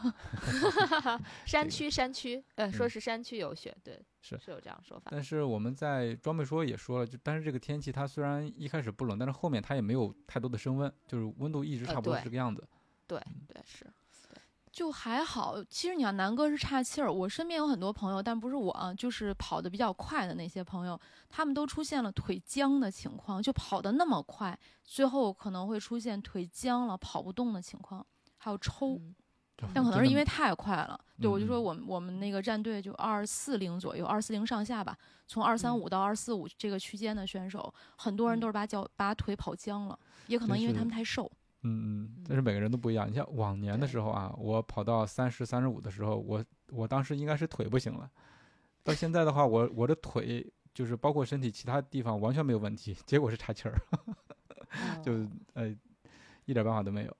[1.45, 5.11] 山区山区，呃，说嗯是山区有雪，对，是是有这样说法。
[5.11, 12.67] 但是我们在装备说也说了，就但是这个天气它虽然一开始不冷，但是后面它也没有太多的升温，就是温度一直呃差不多是这个样子。
[13.05, 13.85] 对对是，
[14.77, 15.55] 就还好。
[15.63, 17.11] 其实你要，南哥是岔气儿。
[17.11, 28.05] 我身边有很多朋友，但不是我啊，就是跑得比较快的那些朋友，他们都出现了腿僵的情况，就跑得那么快，最后可能会出现腿僵了、跑不动的情况，
[28.37, 28.97] 还有抽。
[28.97, 29.15] 嗯
[29.73, 41.31] 但可能是因为太快了，对我就说嗯我们我们那个战队就二四零左右，二四零上下吧，从二三五到二四五这个区间的选手，很多人嗯都是把脚把腿跑僵了，也可能因为他们太瘦。
[41.63, 43.09] 嗯嗯，但是每个人都不一样。
[43.09, 48.09] 你像往年的时候啊，我跑到三十三十五的时候，我我当时应该是腿不行了。
[48.83, 53.75] 到现在的话，我我的腿就是包括身体其他地方完全没有问题，结果是岔气儿，
[55.03, 55.75] 就哦呃
[56.45, 57.17] 一点办法都没有。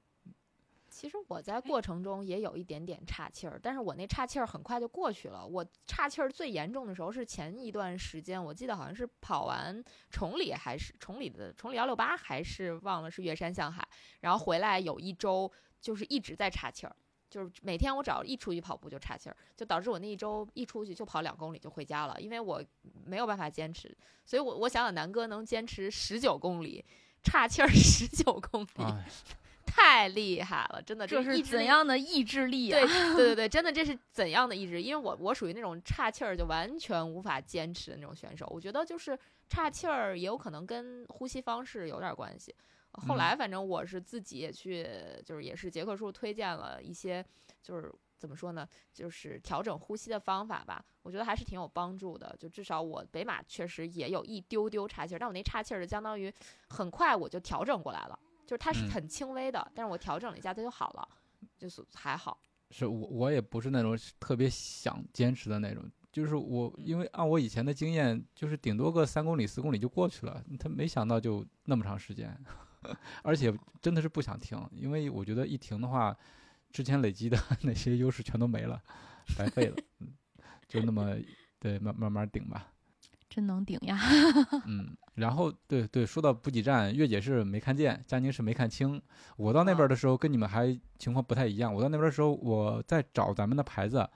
[0.97, 5.45] 其实我在过程中也有一点点岔气儿，但是我那岔气儿很快就过去了。
[5.45, 13.87] 我岔气儿最严重的时候是前一段时间，我记得好像是跑完崇礼还是崇礼的崇礼幺六八，还是忘了是岳山向海，
[14.21, 16.95] 然后回来有一周就是一直在岔气儿。
[17.29, 22.63] 就是每天我只要一出去跑步就岔气儿，就导致我那一周一出去就跑两公里就回家了，因为我
[23.05, 23.95] 没有办法坚持。
[24.25, 26.83] 所以我我想想南哥能坚持十九公里，
[27.21, 29.05] 岔气儿十九公里，哎，
[29.77, 32.79] 太厉害了，真的，这是怎样的意志力啊？
[32.81, 34.81] 对对对对，真的这是怎样的意志？
[34.81, 38.47] 因为我我属于那种岔气儿就完全无法坚持的那种选手。
[38.49, 42.53] 我觉得就是岔气儿也有可能跟呼吸方式有点关系。
[42.93, 44.87] 后嗯来反正我是自己也去，
[45.23, 47.23] 就是也是杰克叔推荐了一些，
[47.61, 50.83] 就是怎么说呢，就是调整呼吸的方法吧。
[51.03, 52.35] 我觉得还是挺有帮助的。
[52.39, 56.33] 就至少我北马确实也有一丢丢岔气儿，但我那岔气儿就相当于
[56.69, 61.07] 很快我就调整过来了，就是它是嗯很轻微的，但是我调整了一下它就好了，
[61.59, 62.41] 就是还好。
[62.71, 72.37] 是我我也不是那种特别想坚持的那种，就是我因为按我以前的经验，就是顶多个三公里四公里就过去了，他没想到就那么长时间，
[73.23, 76.13] 而且真的是不想停，因为我觉得一停的话，
[76.71, 78.81] 之前累积的 那些优势全都没了，
[79.37, 80.13] 白费了，嗯，
[80.67, 81.15] 就那么
[81.59, 82.69] 对慢慢慢顶吧，
[83.29, 83.99] 真能顶呀！
[84.65, 89.01] 嗯，然后对对，说到补给站，月姐是没看见，佳宁是没看清。
[89.35, 94.07] 我到那边啊的时候跟你们还情况不太一样，我到那边的时候我在找咱们的牌子。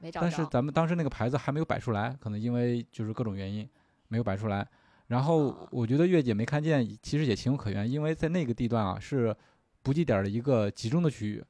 [0.00, 0.26] 没找着。
[0.26, 3.68] 但是咱们当时那个牌子还没有摆出来，可能因为就是各种原因
[4.08, 4.66] 没有摆出来。
[5.08, 9.34] 然后哦我觉得月姐没看见，其实也情有可原，因为在那个地段啊是
[9.82, 11.44] 补给点儿的一个集中的区域，尤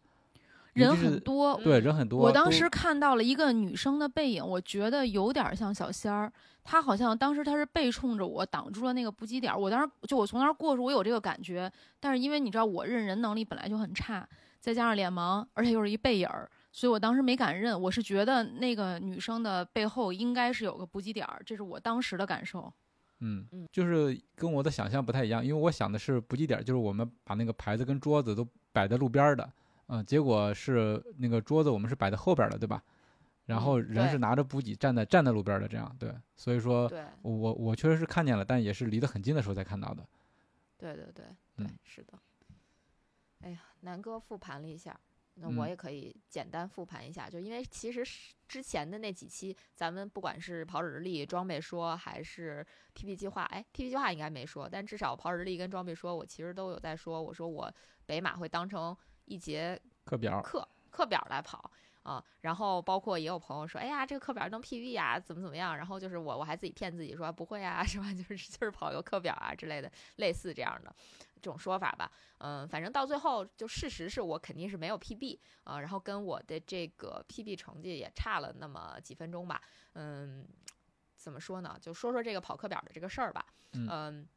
[0.74, 2.20] 人很多，对嗯人很多。
[2.20, 6.32] 我当时看到了一个女生的背影，我觉得有点像小仙儿。
[6.62, 9.58] 她好像当时她是背冲着我，挡住了那个补给点儿。
[9.58, 11.70] 我当时就我从那儿过的时，我有这个感觉。
[12.00, 14.26] 但是因为你知道我认人能力本来就很差，
[14.60, 17.78] 再加上脸盲，而且又是一背影儿，所以我当时没敢认。
[17.78, 22.72] 我是觉得那个女生的背后应该是有个补给点儿，这是我当时的感受。
[23.20, 29.48] 嗯嗯，就是跟我的想象不太一样，因为我想的是补给点儿，就是我们把那个牌子跟桌子都摆在路边儿的，
[29.86, 32.82] 嗯、结果是那个桌子我们是摆在后边儿的，对吧？
[33.46, 40.06] 然后人是拿着补给站在站在路边儿的，这样对，所以说对我我确实是看见了，但也是离得很近的时候才看到的。
[40.78, 41.26] 对对对对，
[41.58, 42.18] 嗯是的。
[43.42, 44.98] 哎呀，南哥复盘了一下，
[45.34, 48.02] 那我嗯也可以简单复盘一下，就因为其实
[48.48, 57.70] 之前的那几期，咱们不管是跑者日历、装备说，还是 PP 计划，哎，PP 计划应该没说，但至少跑者日历跟装备说，我其实都有在说，我说我
[58.06, 61.70] 北马会当成一节课表，课课表来跑
[62.02, 65.76] 啊，然后包括也有朋友说，哎呀，这个课表能 PB 呀，怎么怎么样？
[65.76, 68.12] 然后就是我我还自己骗自己说不会啊， 是吧？
[68.14, 70.94] 就是就是跑个课表啊之类的，类似这样的
[71.36, 72.10] 这种说法吧。
[72.38, 79.60] 嗯，反正到最后就事实是我肯定是没有 PB 啊，然后跟我的这个 PB 成绩也差了那么几分钟吧。
[79.94, 80.46] 嗯。
[81.16, 81.74] 怎么说呢？
[81.80, 83.46] 就说说这个跑课表的这个事儿吧。
[83.72, 84.28] 嗯嗯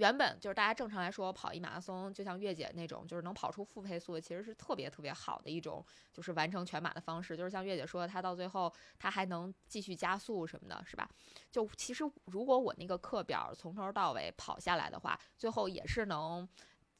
[0.00, 7.36] 原本就是大家正常来说跑一马拉松，就像月姐那种，就是能跑出负配速的，其实是特别特别好的一种，就是完成全马的方式。
[7.36, 11.06] 就是像月姐说的，她到最后她还能继续加速什么的，是吧？
[11.50, 16.48] 就其实如果我那个课表从头到尾跑下来的话，最后也是能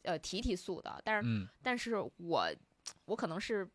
[0.02, 1.00] 呃提提速的。
[1.02, 2.52] 但是嗯但是我
[3.06, 3.66] 我可能是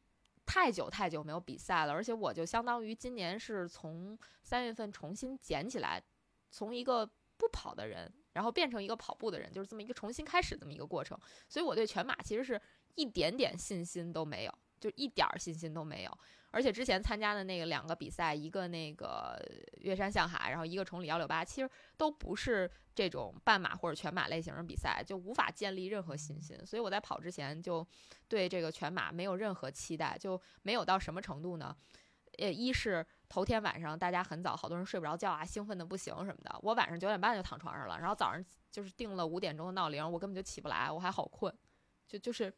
[0.45, 5.99] 太久太久没有比赛了，而且我就相当于今年是从三月份重新捡起来，
[6.51, 11.17] 从一个不跑的人，然后变成一个跑步的人，就是这么一个重新开始这么一个过程。
[11.47, 12.61] 所以我对全马其实是
[12.95, 16.17] 一点点信心都没有，就一点儿信心都没有。
[16.51, 19.37] 而且之前参加的那个两个比赛，一个那个
[19.79, 26.57] 岳山向海，然后一个崇礼幺六八，其实都不是这种半马或者全马类型的比赛，就无法建立任何信心。
[26.65, 27.85] 所以我在跑之前就
[28.27, 31.75] 对这个全马没有任何期待，就没有到什么程度呢？
[32.37, 36.55] 呃，一是头天晚上大家很早，好多人睡不着觉啊，兴奋的不行什么的。
[36.61, 41.53] 我晚上九点半就躺床上了，然后早上就是定了五点钟的闹铃，我根本就起不来，我还好困，
[42.07, 42.53] 就就是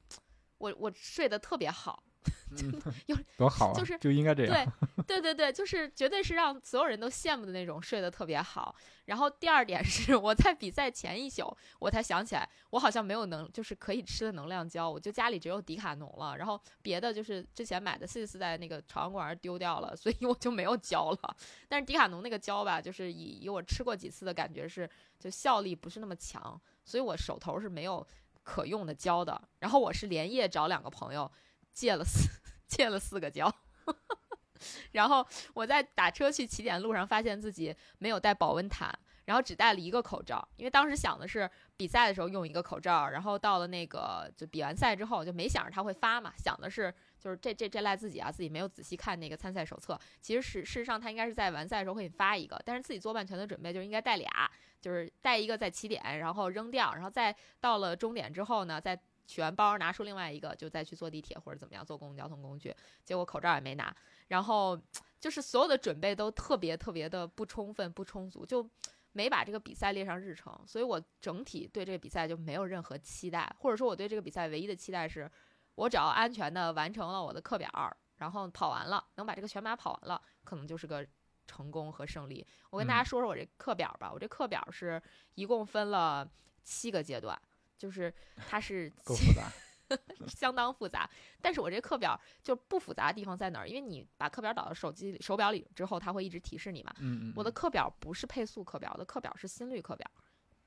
[0.57, 2.03] 我我睡得特别好，
[3.37, 4.53] 多好啊，就是就应该这样。
[4.53, 8.75] 对， 对对对，就是绝对是让所有人都羡慕的那种，睡得特别好。
[9.05, 21.37] 然后第二点是我在比赛前一宿，我才想起来，我好像没有能就是可以吃的能量胶，我就家里只有迪卡侬了，然后别的就是之前买的四十四在那个朝阳公园丢掉了，所以我就没有胶了。
[21.69, 28.05] 但是迪卡侬那个胶吧，就是以以我吃过几次的感觉是，就效力不是那么强，所以我手头是没有
[28.43, 29.41] 可用的胶的。
[29.59, 31.31] 然后我是连夜找两个朋友
[31.77, 32.27] 借了四
[32.67, 33.53] 借了四个胶。
[34.91, 38.91] 然后我在打车去起点路上，发现自己没有带保温毯，
[39.25, 49.97] 然后只戴了一个口罩，因为当时想的是比赛的时候用一个口罩，然后到了那个就比完赛之后就没想着他会发嘛，想的是就是这这这赖自己啊，自己没有仔细看那个参赛手册。
[50.19, 62.73] 其实事事实上他应该是在完赛的时候会发一个，但是自己做半全的准备就应该带俩，就是带一个在起点，然后扔掉，然后再到了终点之后呢，再取完包拿出另外一个，就再去坐地铁或者怎么样坐公共交通工具。
[63.03, 63.95] 结果口罩也没拿，
[64.29, 64.81] 然后
[65.19, 68.67] 就是所有的准备都特别特别的不充分不充足，就
[69.11, 75.29] 没把这个比赛列上日程，所以我整体对这个比赛就没有任何期待，或者说我对这个比赛唯一的期待是，
[75.75, 77.69] 我只要安全的完成了我的课表，
[78.15, 81.05] 然后跑完了，能把这个全马跑完了，可能就是个
[81.45, 82.45] 成功和胜利。
[82.69, 85.01] 我跟大家嗯说说我这课表吧，我这课表是
[85.35, 86.29] 一共分了
[86.63, 87.39] 七个阶段。
[87.77, 88.13] 就是
[88.47, 89.51] 它是够复杂。
[90.27, 91.09] 相当复杂，
[91.41, 93.69] 但是我这课表就不复杂的地方在哪儿？
[93.69, 96.93] 因为你把课表导到手机里、手表里之后，它会一直提示你嘛。
[96.99, 100.05] 嗯嗯，我的课表不是配速课表，我的课表是心率课表，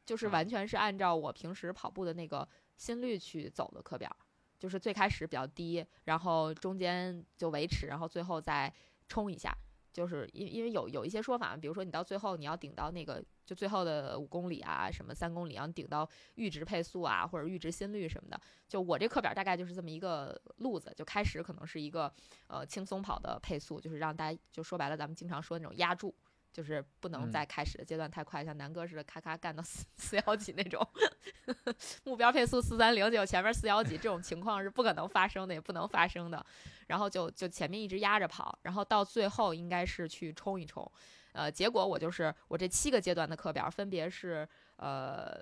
[0.07, 4.11] 就是啊完全是按照我平时跑步的那个心率去走的课表，
[4.59, 8.73] 就是最开始比较低，然后中间就维持，然后最后再
[9.07, 9.55] 冲一下。
[9.92, 18.40] 就是因因为有有一些说法，比如说你到最后你要顶到那个就最后的五公里啊，什么三公里，然后顶到阈值配速啊，或者阈值心率什么的。
[18.68, 22.14] 就我这课表大概就是这么一个路子，就开始可能是一个
[22.46, 26.14] 呃轻松跑的配速，就是让大家就说白了，咱们经常说的那种压住，
[26.52, 30.86] 就是不能嗯在开始的阶段太快，像南哥似的咔咔干到四四幺几那种，
[32.06, 36.46] 目标配速四三零，结果前面四幺几，这种情况是不可能发生的，也不能发生的。
[36.86, 40.88] 然后就就前面一直压着跑，然后到最后应该是去冲一冲。
[41.32, 45.40] 呃，结果我就是我这七个阶段的课表分别是呃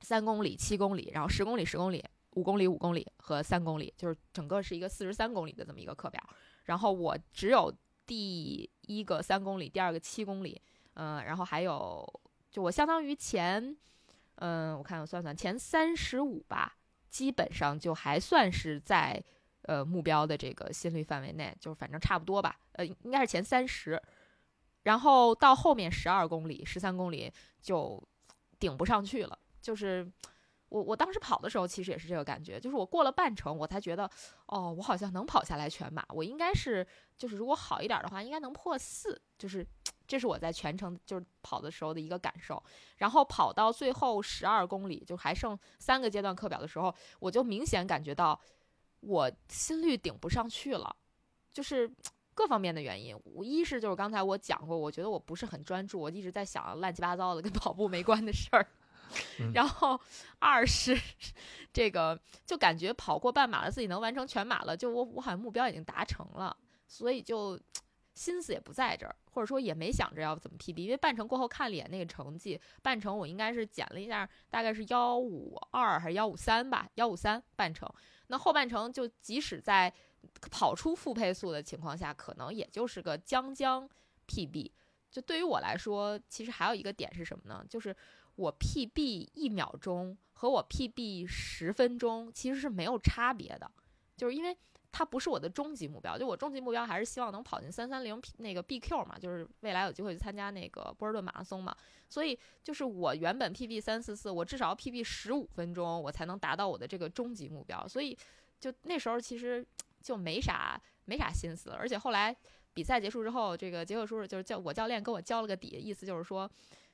[0.00, 6.22] 三公里、七公里，然后十公里、十公里、五公里、五公里和三公里，就是整个是一个四十三公里的这么一个课表。
[6.64, 7.72] 然后我只有
[8.04, 10.60] 第一个三公里，第二个七公里，
[10.94, 12.04] 嗯、然后还有
[12.50, 13.76] 就我相当于前，
[14.36, 16.76] 嗯、我看我算算前三十五吧，
[17.08, 19.22] 基本上就还算是在
[19.62, 24.00] 呃目标的这个心率范围内，就是反正差不多吧，呃，应该是前三十。
[24.86, 28.00] 然后到后面十二公里、十三公里就
[28.60, 30.08] 顶不上去了，就是
[30.68, 34.08] 我我当时跑的时候其实也是这个感觉，就是我过了半程，我才觉得，
[34.46, 36.86] 哦，我好像能跑下来全马，我应该是
[37.18, 39.66] 就是如果好一点的话，应该能破四，就是
[40.06, 42.62] 这是我在全程就是跑的时候的一个感受。
[42.98, 48.40] 然后跑到最后十二公里，就还剩三个阶段课表的时候，我就明显感觉到
[49.00, 50.94] 我心率顶不上去了，
[51.52, 51.92] 就是。
[52.36, 58.64] 各方面的原因，我一是就是刚才我讲过，我觉得我不是很专注，我一直在想乱七八糟的跟跑步没关的事儿。
[59.40, 59.98] 嗯 然后
[60.38, 60.94] 二是
[61.72, 66.54] 这个就感觉跑过半马了，自己能完成全马了，就我我好像目标已经达成了，
[66.86, 67.58] 所以就
[68.14, 77.88] 心思也不在这儿，或者说也没想着要怎么 PB，因为半程过后看了一眼那个成绩，半程我应该是减了一下，大概是幺五二还是幺五三吧，幺五三半程。
[78.26, 79.90] 那后半程就即使在
[80.50, 83.88] 跑出负配速的情况下，可能也就是个将将
[84.26, 84.70] PB，
[85.10, 87.64] 就对于我来说，其实还有一个点是什么呢？
[87.68, 87.94] 就是
[88.34, 93.70] 我 PB 一秒钟和我 PB 十分钟其实是没有差别的，
[94.16, 94.56] 就是因为
[94.92, 96.18] 它不是我的终极目标。
[96.18, 101.74] 就我终极目标还是希望能跑进三三零那个 BQ 嘛，就是未来有机会去参加那个波士顿马拉松嘛。
[102.08, 107.86] 所以就是我原本 PB 三四四，我至少要 PB 十五分钟，我才能达到我的这个终极目标。
[107.88, 108.16] 所以
[108.60, 109.66] 就那时候其实
[110.06, 112.34] 就没啥没啥心思，而且后来。
[112.76, 116.46] 比赛结束之后，这个杰克叔叔就是教我教练跟我交了个底，意思就是说，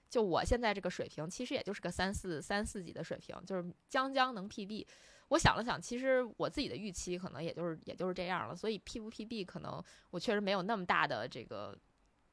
[0.09, 4.87] 就我现在这个水平，其实也就是个三四三四级的水平，就是将将能 PB。
[5.31, 11.77] 我想了想，其实我自己的预期可能也就是也就是这样了，所以 P 不 PB 可能我确实没有那么大的这个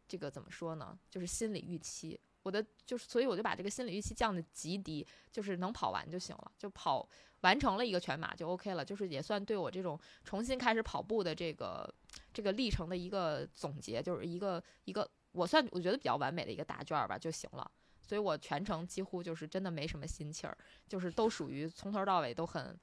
[0.08, 0.96] 这个怎么说呢？
[1.10, 7.08] 就是心理预期，我的就是所以我就把这个心理预期降的极低，就是能跑完就行了，就跑。
[7.42, 11.90] 完成了一个全马就 OK 了，就是也算对我这种重新开始跑步的这个
[12.34, 17.72] 这个历程的一个总结，就是一个一个我算我觉得比较完美的一个答卷吧就行了。
[18.02, 22.78] 所以我全程几乎就是真的没什么心气儿，就是都属于从头到尾都很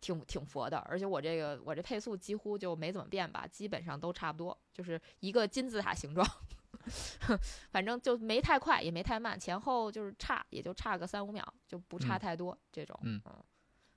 [0.00, 6.24] 挺挺佛的，而且我这个我这配速几乎就没怎么变吧，基本上都差不多，就是一个金字塔形状，
[7.70, 13.20] 反正就没太快也没太慢，前后就是差也就差个三五秒，就不差太多这种，嗯。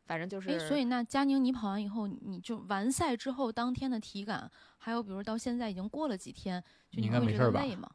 [0.07, 7.89] 反正就是，哎，所以那佳宁，你跑完以后，你就完赛之后当天的体感，还有比如到现在已经过了几天，就你会觉得累吗？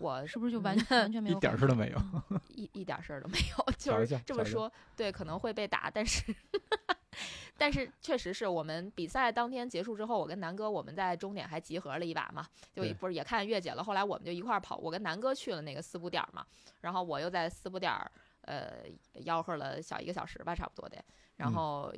[0.00, 1.98] 我是不是就完全完全没有一点事儿都没有？
[2.48, 6.34] 一一点事儿都没有，就是这么说，对，可能会被打，但是
[7.56, 16.44] 但是确实是我们比赛当天结束之后，我跟南哥我们在终点还集合了一把嘛，就不是也看月姐了，后来我们就一块儿跑，我跟南哥去了那个四补点嘛，
[16.80, 18.10] 然后我又在四补点儿
[18.42, 18.84] 呃
[19.24, 20.96] 吆喝了小一个小时吧，差不多得。
[21.36, 21.90] 然后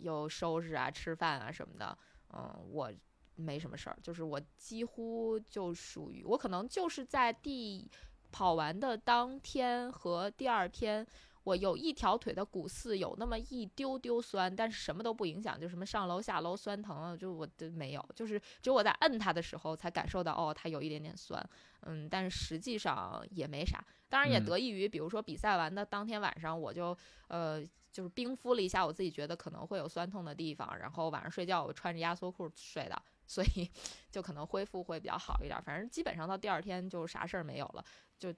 [0.00, 1.96] 又收拾啊、吃饭啊什么的，
[2.34, 2.92] 嗯，我
[3.40, 7.90] 没什么事儿，就是我几乎就属于我可能就是在第
[8.30, 11.06] 跑完的当天和第二天，
[11.44, 21.44] 我有一条腿的股四有那么一丢丢酸，但是什么都不影响，就什么上楼下楼酸疼，就我都没有，就是只有我在摁它的时候才感受到哦，它有一点点酸，
[21.80, 26.96] 嗯，但是实际上也没啥，当然也得益于比如说比赛完的当天晚上我就
[27.28, 27.64] 呃。
[27.92, 33.70] 就是冰敷了一下我自己觉得可能会有酸痛的地方，然后晚上睡觉我穿着压缩裤睡的，所以
[34.10, 35.62] 就可能恢复会比较好一点。
[35.62, 37.84] 反正基本上到第二天就啥事儿没有了，
[38.18, 38.32] 就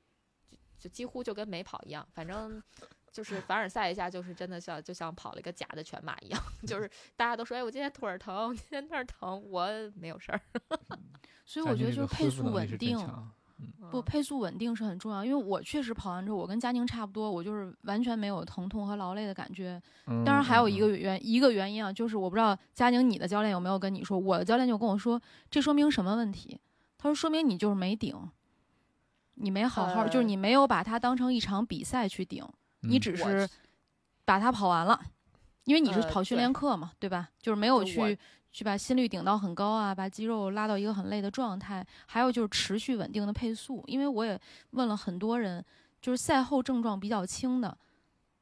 [0.78, 2.06] 就几乎就跟没跑一样。
[2.12, 2.62] 反正
[3.10, 6.38] 就是凡尔赛一下，就是真的像就像跑了一个假的全马一样。
[6.68, 10.38] 就是大家都说，哎，我今天腿儿疼，今天那儿疼，我没有事儿。
[11.46, 12.98] 所以我觉得就是配速稳定。
[13.90, 19.80] 不，配速稳定是很重要，因为我确实跑完之后，我跟佳宁差不多，我就是完全没有疼痛和劳累的感觉。
[20.24, 26.58] 当然还有一个原一个原因啊，就是我不知道佳宁你的教练有没有跟你说，我的教练就跟我说，这说明什么问题？
[26.96, 28.16] 他说说明你就是没顶，
[29.34, 32.44] 你没好好，就是你没有把它当成一场比赛去顶，
[32.80, 33.48] 你只是
[34.24, 35.00] 把它跑完了，
[35.64, 37.28] 因为你是跑训练课嘛，对吧？
[37.40, 38.18] 就是没有去。
[38.52, 43.82] 去把心率顶到很高啊，把肌肉拉到一个很累的状态，还有就是持续稳定的配速。
[43.86, 44.38] 因为我也
[44.72, 45.64] 问了很多人，
[46.00, 47.74] 就是赛后症状比较轻的，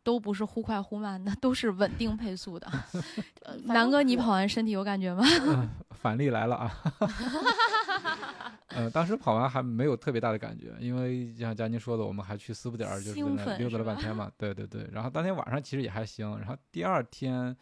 [0.02, 2.68] 都不是忽快忽慢的，都是稳定配速的。
[3.66, 5.24] 南哥，你跑完身体有感觉吗？
[5.94, 6.72] 反例来了啊！
[8.68, 13.22] 呃，当时跑完还没有特别大的感觉，因为像佳宁说的，我们还去四补点儿，就是
[13.58, 14.28] 溜达了半天嘛。
[14.36, 17.56] 对对对，然后当天晚上其实也还行，然后第二天。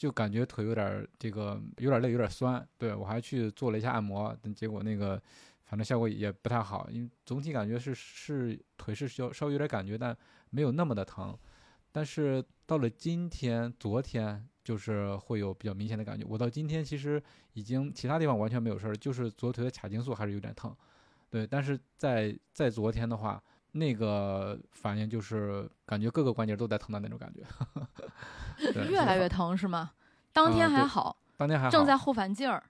[0.00, 2.66] 就感觉腿有点这个有点累，有点酸。
[2.78, 5.20] 对我还去做了一下按摩，但结果那个
[5.64, 10.16] 反正效果也不太好，因为总体感觉是是腿是稍稍微有点感觉，但
[10.48, 11.36] 没有那么的疼。
[11.92, 16.24] 但是到了今天、昨天，就是会有比较明显的感觉。
[16.26, 17.22] 我到今天其实
[17.52, 20.74] 已经其他地方完全没有事儿，就是左腿的髂胫束还是有点疼。
[21.28, 23.42] 对，但是在在昨天的话，
[23.72, 27.42] 那个反应就是感觉各个关节都在疼的那种感觉。
[28.90, 29.92] 越来越疼是吗？
[30.32, 32.62] 当天还好，当天还好，正在后反劲儿。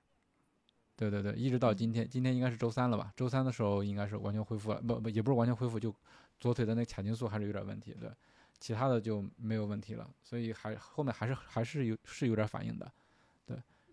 [0.97, 3.13] 对对对，一直到今天，今天应该是周三了吧？
[3.17, 5.95] 周三的时候应该是完全恢复了，不不也不是完全恢复，就
[6.39, 8.11] 左腿的那髂胫束还是有点问题，对，
[8.59, 12.91] 其他的就没有问题了，所以还后面还是还是有是有点反应的，对，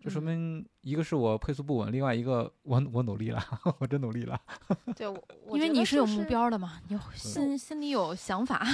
[0.02, 3.44] 这说明一个是我配速不稳，另外一个我我努力了，
[3.80, 4.40] 我真努力了。
[4.96, 5.08] 对，
[5.52, 8.66] 因为你是有目标的嘛，你心心里有想法。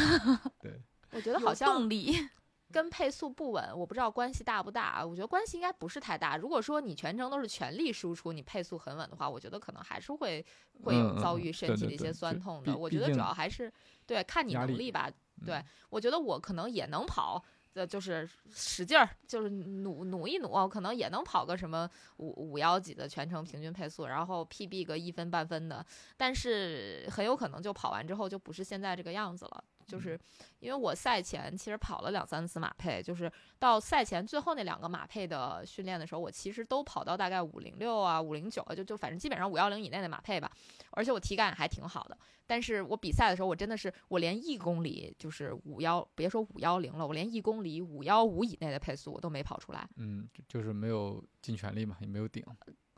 [0.59, 2.15] 对， 我觉得好像动力。
[2.73, 5.05] 跟配速不稳，我不知道关系大不大。
[5.05, 6.35] 我觉得关系应该不是太大。
[6.37, 10.43] 如果说你全程都是全力输出，你配速很稳的话，我觉得可能还是会
[10.81, 12.75] 会有遭遇身体的一些酸痛的。
[12.75, 13.71] 我觉得主要还是
[14.07, 15.07] 对看你能力吧。
[15.45, 17.43] 对我觉得我可能也能跑，
[17.73, 29.63] 呃，就是使劲儿，就是努努一努，可能也能跑个什么五五幺几的全程平均配速，然后 PB 个一分半分的，但是很有可能就跑完之后就不是现在这个样子了。
[29.87, 30.19] 就是
[30.59, 40.51] 因为我赛前其实跑了两三次马配，就是到赛前最后那两个马配的训练的时候，我其实都跑到大概五零六啊、五零九啊，就就反正基本上五幺零以内的马配吧，
[40.91, 42.17] 而且我体感还挺好的。
[42.45, 49.87] 但是我比赛的时候，我真的是我连一公里就是五幺，别说五幺零了，我连一公里五幺五以内的配速我都没跑出来。
[49.95, 52.43] 嗯，就就是没有尽全力嘛，也没有顶。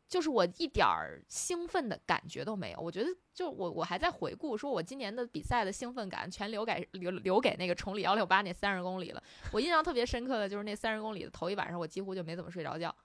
[0.07, 9.23] 就是我一点儿兴奋的感觉都没有，我觉得就我我还在回顾，说我今年的比赛的兴奋感全留给留留给那个崇礼幺六八那三十公里了。
[9.51, 12.95] 我印象特别深刻的就是那三十公里的头一晚上，我几乎就没怎么睡着觉，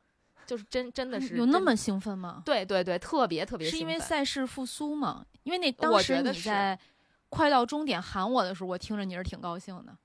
[0.46, 2.42] 就是真真的是真有那么兴奋吗？
[2.44, 5.24] 对对对，特别特别是因为赛事复苏吗？
[5.44, 6.78] 因为那当我时你在
[7.30, 9.96] 快到终点喊我的时候，我听着你是挺高兴的。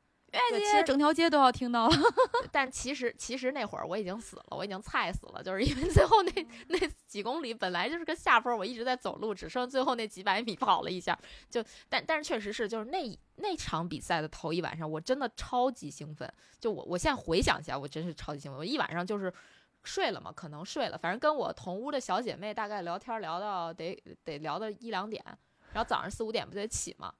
[0.50, 1.98] 对其实整条街都要听到了。
[2.52, 6.78] 但其实其实那会儿我已经死了，我已经菜死了，就是因为最后那 那
[7.08, 11.18] 几公里本来就是个下坡，我一直在走路，只剩最后那几百米跑了一下，
[11.50, 19.34] 就但但是确实是就是那那场比赛的头一晚上，我真的超级兴奋，就我我现在回想起来，我真是超级兴奋，我一晚上就是。
[19.88, 20.32] 睡了嘛？
[20.32, 25.24] 可能睡了，反正跟我同屋的小姐妹大概聊天聊到得得聊到一两点，
[25.74, 27.14] 然后早上四五点不得起嘛，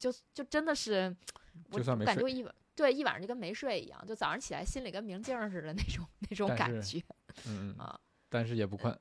[0.00, 1.14] 就就真的是，
[1.70, 7.02] 我就算没睡感觉我一晚对一晚上就跟没睡一样，就早上起来心里跟明镜儿似的那种那种感觉
[7.46, 7.76] 嗯。
[8.28, 8.96] 但是也不困。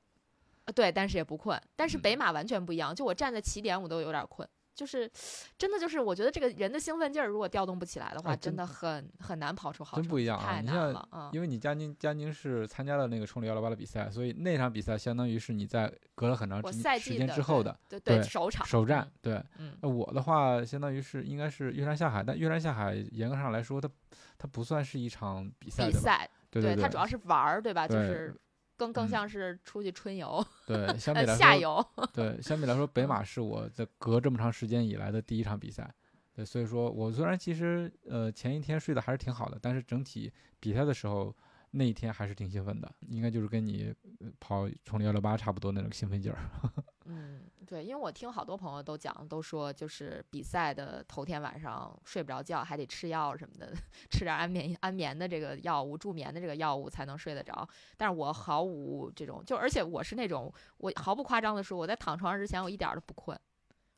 [0.65, 1.61] 呃对，但是也不困。
[1.75, 4.47] 但是嗯北马完全不一样，就我站在起点我都有点困，
[4.77, 5.11] 就是
[5.57, 11.29] 真的就是我觉得这个人的兴奋劲儿如果调动不起来的话，啊真真的很很难跑出好成绩真不一样啊太难你像了啊。
[11.33, 19.11] 因为你佳宁佳宁是参加了那个冲力幺六八的比赛，所以那场比赛相当于是你在隔了很长我时间之后的对首场首战。
[19.21, 19.43] 对，
[19.81, 23.89] 那我的话相当于是应该是越山下海，但越山下海严格上来说，它
[24.37, 25.87] 它不算是一场比赛？
[25.87, 27.87] 比赛对对，它主要是玩儿，对吧？
[27.87, 28.33] 就是
[28.77, 31.85] 更更嗯像是出去春游，对 相比呃来说，下游。
[32.13, 35.93] 对相比来说，北嗯马是我在隔这么长时间以来的第一场比赛。
[36.35, 41.35] 对，所以说我虽然其实呃前一天睡得还是挺好的，但是整体比赛的时候
[41.71, 43.93] 那一天还是挺兴奋的，应该就是跟你
[44.39, 46.37] 跑崇礼幺六八差不多那种兴奋劲儿。
[47.05, 53.73] 嗯，对，因为我听好多朋友都讲，都说就是比赛的头天晚上睡不着觉，还得吃药什么的，
[54.11, 57.67] 吃点安眠安眠的这个药物、助眠的这个药物才能睡得着。
[57.95, 63.39] 但是我毫无这种，就而且我是那种，我毫不夸张的说，我在躺床上之前我一点都不困，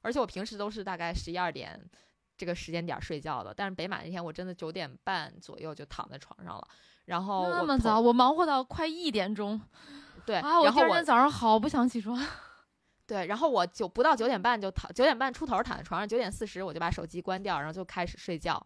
[0.02, 1.80] 而且我平时都是大概十一二点
[2.38, 3.52] 这个时间点睡觉的。
[3.54, 6.68] 但是北马那天我真的九点半左右就躺在床上了，
[7.10, 9.60] 然后那么早，我忙活到快一点钟
[10.28, 10.60] 对，啊！
[10.60, 12.24] 我然后我第二天早上好不想起床。
[13.08, 18.64] 对，然后我就不到九点半就躺，九点半出头躺在床上，九点四十我就把手机关掉，然后就开始睡觉。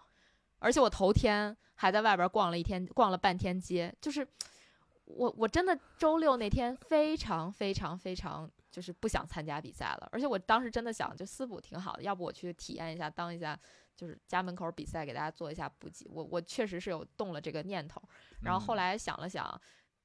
[0.60, 4.28] 而且我头天还在外边逛了一天，逛了半天街，就是
[5.06, 13.58] 我我真的周六那天非常非常非常就是不想参加比赛了，而且我当时真的想就私补挺好的，要不我去体验一下，当一下
[13.96, 16.08] 就是家门口比赛给大家做一下补给。
[16.10, 18.02] 我我确实是有动了这个念头，
[18.42, 19.62] 然后后嗯来想了想，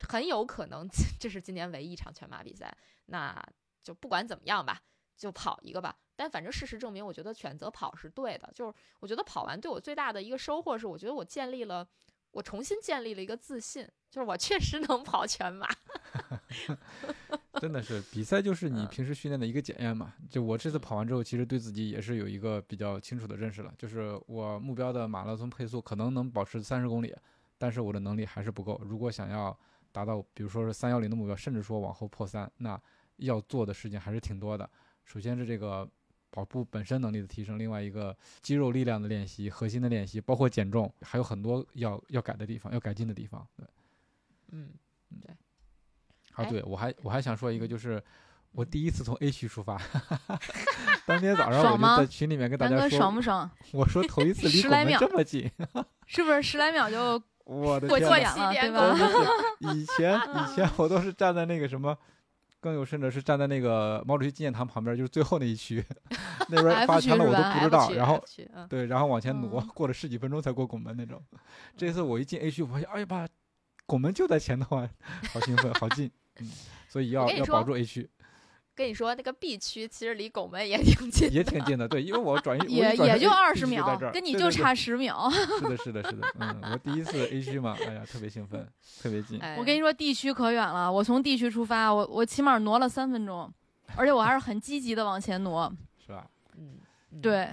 [0.09, 2.77] 很有可能这是今年唯一一场全马比赛，
[3.07, 3.35] 那
[3.83, 4.83] 就不管怎么样吧，
[5.17, 5.97] 就跑一个吧。
[6.15, 8.51] 但反正事实证明，我觉得选择跑是对的。
[8.53, 11.87] 就是我觉得跑完对我最大的一个收获是，我觉得我建立了，
[12.39, 15.69] 我重新建立了一个自信，就是我确实能跑全马。
[17.61, 20.15] 真的是比赛就是你嗯平时训练的一个检验嘛。
[20.31, 27.13] 就我这次跑完之后，其实对自己也是有一个比较清楚的认识了，就是我目标的马拉松配速可能能保持三十公里，
[27.59, 28.81] 但是我的能力还是不够。
[28.85, 29.59] 如果想要
[29.91, 32.81] 达到，比如说是三幺零的目标，甚至说往后破三，那
[33.17, 34.71] 要做的事情还是挺多的。
[35.05, 35.91] 首先是这个
[36.31, 43.47] 跑步本身能力的提升，另外一个肌肉力量的练习、核心的练习，包括减重，还有很多要要改的地方，要改进的地方。
[43.57, 43.67] 对。
[44.51, 44.71] 嗯，
[45.21, 45.37] 对啊，
[46.37, 48.03] 哎对，我还我还想说一个，嗯就是
[48.53, 49.79] 我嗯第一次从 A 区出发，
[51.05, 53.51] 当天早上我就在群里面跟大家说，爽不爽？
[53.73, 55.51] 我说头一次离这么近，
[56.07, 61.97] 是不是十来秒就我的过天呐过眼了，对吧以前以前我都是站在那个什么，
[62.61, 65.85] 更有甚者是站在那个毛主席纪念堂旁边，就是最后那一区，
[66.51, 68.23] 那边发区全了我都不知道，然后
[68.69, 71.23] 对，然后往前挪，嗯过了十几分钟才过拱门那种。
[71.77, 73.27] 这次我一进 A 区，我发现哎呀妈，
[73.87, 74.89] 拱门就在前头啊，
[75.33, 76.51] 好兴奋，好近，嗯，
[76.89, 78.09] 所以要要保住 A 区。
[78.79, 85.29] 跟你说，那个 B 区其实离拱门也挺近，也挺近的，对，因为我转移 也也就二十秒，跟你就差十秒。
[85.59, 88.65] 是的，是的，是的，嗯，我第一次 A 区嘛，哎呀，特别兴奋，
[89.03, 90.91] 特别近，哎我跟你说，，D 区可远了。
[90.93, 93.53] 我从 D 区出发，我我起码挪了三分钟，
[93.97, 95.73] 而且我还是很积极的往前挪。
[96.07, 96.25] 是吧？
[96.57, 96.79] 嗯，
[97.11, 97.51] 嗯，对，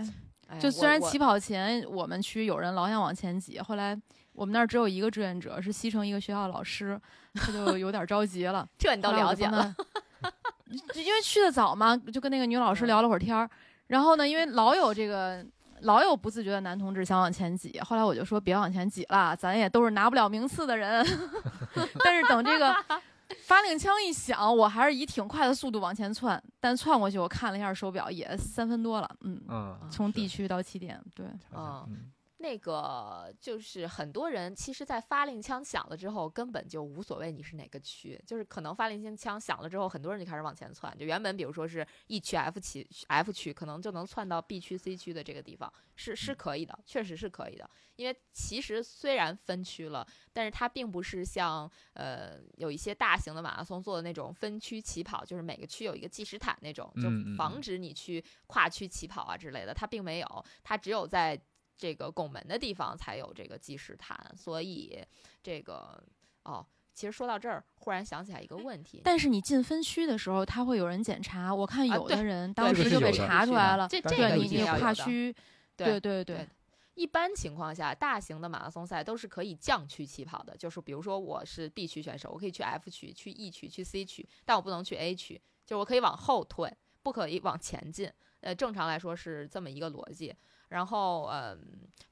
[0.47, 3.99] 哎就虽然起跑前我们区有人老想往前挤，后来
[4.33, 7.01] 我们那儿只有一个志愿者，是西城一个学校的老师，
[7.33, 8.67] 他就有点着急了。
[8.77, 9.75] 这你都了解了，
[10.95, 13.49] 因为去的早嘛，就跟那个女老师嗯聊了会儿天儿。
[13.87, 15.45] 然后呢，因为老有这个
[15.81, 21.05] 老有不自觉的男同志想往前挤，后来我就说别往前挤了，咱也都是拿不了名次的人。
[22.03, 22.75] 但是等这个
[23.45, 29.09] 发令枪一响，我还是以挺快的速度往前窜，但窜过去我看了一下手表，也三分多了。
[29.21, 31.25] 嗯，嗯，从地区到起点，对。
[31.53, 32.11] 嗯嗯
[32.45, 47.67] 那个就是很多人其实，在发令枪响了之后，根本就无所谓你是哪个区，就是可能发令枪响了之后，很多人就开始往前窜，就原本比如说是 E 区 F 区 F 区，可能就能窜到 B 区 C 区的这个地方，是是可以的，确实是可以的。
[47.95, 61.41] 因为其实虽然分区了，但是它并不是像呃有一些大型的马拉松做的那种分区起跑，就是每个区有一个计时毯那种，就防止你去跨区起跑啊之类的，它并没有，它只有在
[61.77, 65.03] 这个拱门的地方才有这个计时毯，所以
[65.43, 66.01] 这个
[66.43, 71.53] 哦，其实说到这儿，忽然想起来一个问题，但是你进分区的时候，他会有人检查。
[71.53, 73.87] 我看有的人当时就被查出来了。
[73.87, 75.35] 这这个你你跨区，
[75.75, 76.49] 对对对对
[76.93, 86.73] 一般情况下，大型的马拉松赛都是可以降区起跑的，就是比如说我是 B 区选手，我可以去 F 区、去 E 区、去 C 区，但我不能去 A 区，就是我可以往后退，
[87.03, 88.09] 不可以往前进。
[88.39, 90.33] 呃，正常来说是这么一个逻辑。
[90.75, 91.57] 然后，嗯，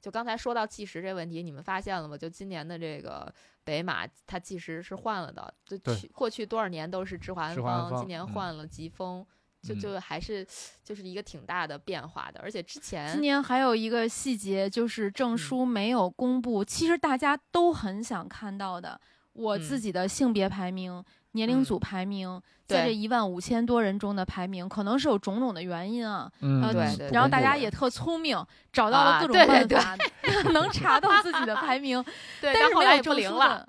[0.00, 2.18] 就刚才说到计时这个问题，你们发现了吗？
[2.18, 9.24] 就今年的这个北马，它计时是换了的，就去过去多少年都是致华安方，今年换了疾风。
[9.62, 10.46] 就嗯就还是
[10.82, 19.00] 就是一个挺大的变化的，而且之前今年还有一个细节，就是证嗯书没有公布，其实大家都很想看到的，
[19.32, 21.02] 我自嗯己的性别排名、
[21.34, 26.30] 年龄嗯组排名，在这一万五千多人中的排名，可能是有种种的原因啊。
[26.40, 28.36] 嗯，对对然后大家也特聪明，
[28.72, 32.02] 找到啊了各种对对办法， 能查到自己的排名，
[32.40, 33.66] 对，但是没有后来也不证书灵了。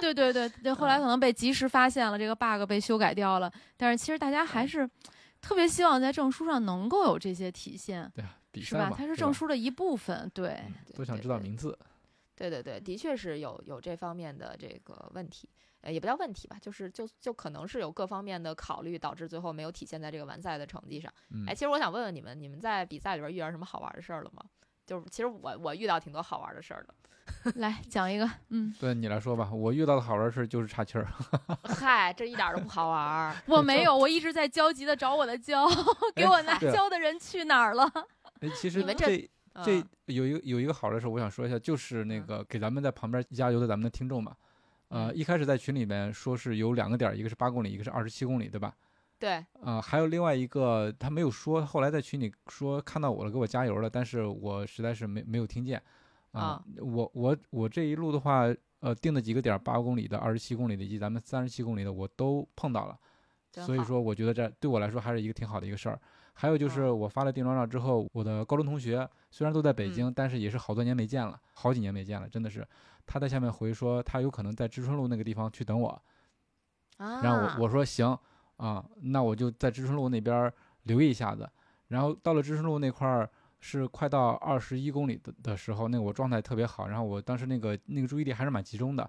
[0.00, 3.50] 对对对对，后来可能被及时发现了，这个 bug 被修改掉了。
[3.76, 4.88] 但是其实大家还是
[5.40, 8.92] 特别希望在证书上能够有这些体现，对啊，比是吧？
[8.96, 10.60] 它是证书的一部分，对。
[10.94, 11.68] 都想知道名字。
[11.70, 11.93] 对
[12.36, 15.48] 对对对，的确是有有这方面的这个问题，
[15.82, 21.12] 呃，也不叫问题吧，就是就就可能是有各方面的考虑，导致最后没有体现在这个完赛的成绩上。
[21.30, 24.42] 嗯哎，其实我想问问你们，你们在比赛里边遇到什么好玩的事儿了吗？
[24.86, 26.94] 就是其实我我遇到挺多好玩的事儿的。
[27.56, 31.08] 来讲一个，嗯，对你来说吧，我遇到的好玩的事儿就是岔气儿。
[31.64, 33.34] 嗨，这一点儿都不好玩儿。
[33.48, 35.66] 我没有，我一直在焦急的找我的胶，
[36.14, 37.90] 给哎我拿胶的人去哪儿了？
[38.40, 39.26] 哎，其实你们这
[39.62, 44.34] 这有一个有一个好的事儿，我想说一下，就是那嗯个给咱们在旁边加油的咱们的听众嘛。
[44.88, 48.74] 呃，嗯一开始在群里面说是有两个点儿，一个是八公里，一个是二十七公里，对吧？
[49.18, 55.80] 对，呃，还有另外一个他没有说，后来在群里说看到我了，给我加油了，但是我实在是没没有听见。
[56.32, 62.98] 啊、啊我我我这一路的话，呃，定的几个点儿，八公里的、二十七公里的以及咱们三十七公里的，我都碰到了。
[63.64, 65.98] 所以说，我觉得这对我来说还是一个挺好的一个事儿。
[66.34, 72.66] 还有就是嗯我发了定妆照之后，我的高中同学虽然都在北嗯京，但是也是好多年没见了，好几年没见了，真的是。
[73.06, 76.02] 他在下面回说，他有可能在知春路那个地方去等我，
[76.96, 78.18] 啊，然后我我说行
[78.56, 80.52] 啊，那我就在知春路那边儿
[80.84, 81.48] 留意一下子。
[81.88, 83.28] 然后到了知春路那块儿
[83.60, 89.08] 是快到二十一公里的的时候，那个我状态特别好，然后我当时那个那个注意力还是蛮集中的，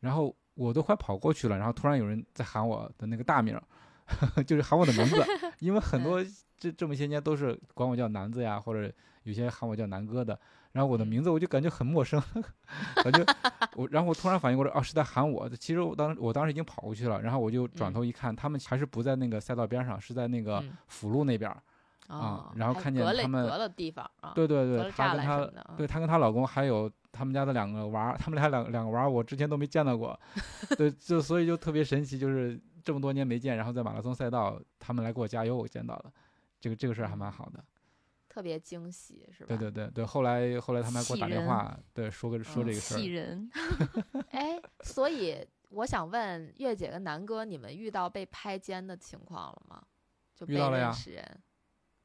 [0.00, 3.62] 然后我都快跑过去了，然后突然有人在喊我的那个大名儿，
[4.44, 5.22] 就是喊我的名字，
[5.60, 6.24] 因为很多
[6.64, 8.90] 这这么些年都是管我叫南子呀，或者
[9.24, 10.38] 有些喊我叫南哥的，
[10.72, 12.22] 然后我的嗯名字我就感觉很陌生，
[13.04, 13.22] 感觉
[13.76, 15.46] 我，然后我突然反应过来，哦，是在喊我。
[15.50, 21.62] 其实我当时我当时已经跑过去了，然后我就转嗯头一看，他们还是不在那个赛道边上，是在那个嗯辅路那边儿。
[22.08, 30.18] 哦还然后看见他们隔了地方啊，对对对，隔了栅她跟她栏什么的啊，对她跟她老公还有他们家的两个娃儿，他们俩两两个娃儿我之前都没见到过，
[30.76, 36.12] 对，就所以就特别神奇，就是这么多年没见，然后在马拉松赛道他们来给我加油，我见到了，
[36.64, 37.62] 这个这个事儿还蛮好的。
[38.26, 39.48] 特别惊喜是吧？
[39.48, 43.06] 对对对对，后来后来他们还给我打电话，对，说个说嗯这个事儿气。
[43.08, 43.50] 人，
[44.32, 49.82] 哎，所以我想问月姐跟南哥，你们遇到被拍肩的情况了吗？
[50.34, 51.42] 就被遇到了呀认识人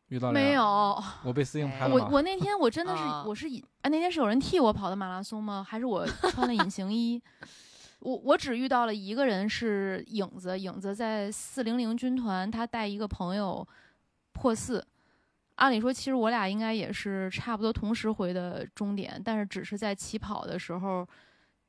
[0.09, 1.01] 遇到了没有。
[1.23, 2.05] 我被司应哎拍了嘛？
[2.05, 5.65] 我我那天我真的是啊我是以啊那天是有人替我跑的马拉松吗？
[5.65, 7.21] 还是我穿了隐形衣？
[8.01, 13.67] 我我只遇到了一个人是影子，影子在四零零军团，他带一个朋友
[14.39, 14.85] 破四。
[15.55, 21.05] 按理说，其实我俩应该也是差不多同时回的终点，但是只是在起跑的时候，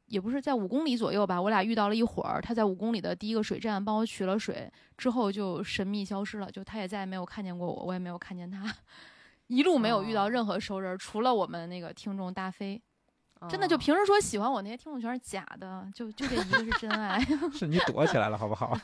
[0.06, 2.40] 也不是在五公里左右吧，我俩遇到了一会儿。
[2.40, 8.72] 他在五公里的第一个水站帮我取了水，之后就神秘消失了，就他也再也没有看见过我，我也没有看见他。
[9.48, 12.80] 一路没有遇到哦任何熟人，除了我们那个听众大飞，
[13.48, 17.18] 真的就哦平时说喜欢我那些听众全是假的，就就这一个是真爱，
[17.52, 18.76] 是你躲起来了，好不好？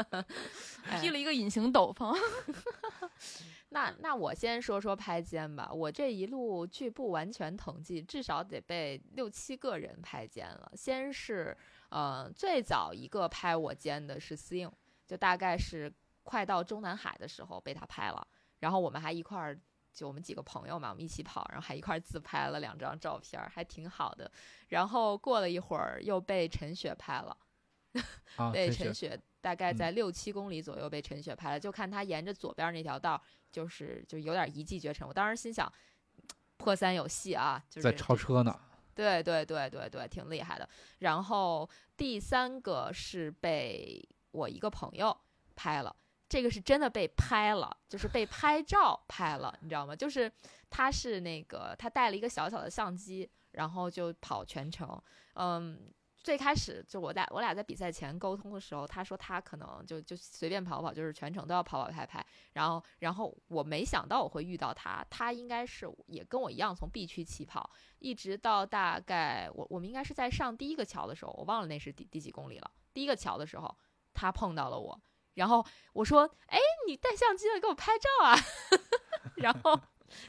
[0.88, 2.14] 哎披了一个隐形斗篷。
[3.70, 10.70] 那那我先说说拍肩吧，我这一路据不完全统计，至少得被六七个人拍肩了。
[10.74, 11.56] 先是
[11.88, 14.70] 呃最早一个拍我肩的是思颖，
[15.06, 18.26] 就大概是快到中南海的时候被他拍了，
[18.60, 19.58] 然后我们还一块儿。
[19.92, 24.30] 就我们几个朋友嘛，我们一起跑，然后还一块儿自拍了两张照片儿，还挺好的。
[24.68, 27.36] 然后过了一会儿，又被陈雪拍了，
[28.36, 33.20] 啊，被陈雪大概嗯在六七公里左右被陈雪拍了，就看他沿着左边那条道，
[33.50, 35.06] 就是就有点一骑绝尘。
[35.06, 35.72] 我当时心想，
[36.56, 38.60] 破三有戏啊，就是在超车呢。
[38.94, 40.68] 对对对对对，挺厉害的。
[40.98, 45.16] 然后第三个是被我一个朋友
[45.54, 45.94] 拍了，
[46.28, 49.96] 这个是真的被拍了，就是被拍照拍了，你知道吗？
[49.96, 50.30] 就是
[50.68, 55.00] 他是那个他带了一个小小的相机，然后就跑全程。
[55.34, 55.90] 嗯，
[56.22, 62.24] 最开始就我在我俩在比赛前沟通的时候，他说他可能就就随便跑跑，就是全程都要跑跑拍拍。
[62.52, 67.70] 然后然后我没想到我会遇到他，他应该是也跟我一样从 B 区起跑。
[68.00, 72.70] 一直到大概我我们应该是在上第一个桥的时候，我忘了那是第第几公里了。
[72.92, 73.74] 第一个桥的时候，
[74.12, 75.00] 他碰到了我，
[75.38, 78.36] 然后我说：“哎，你带相机了，给我拍照啊！”
[79.36, 79.80] 然后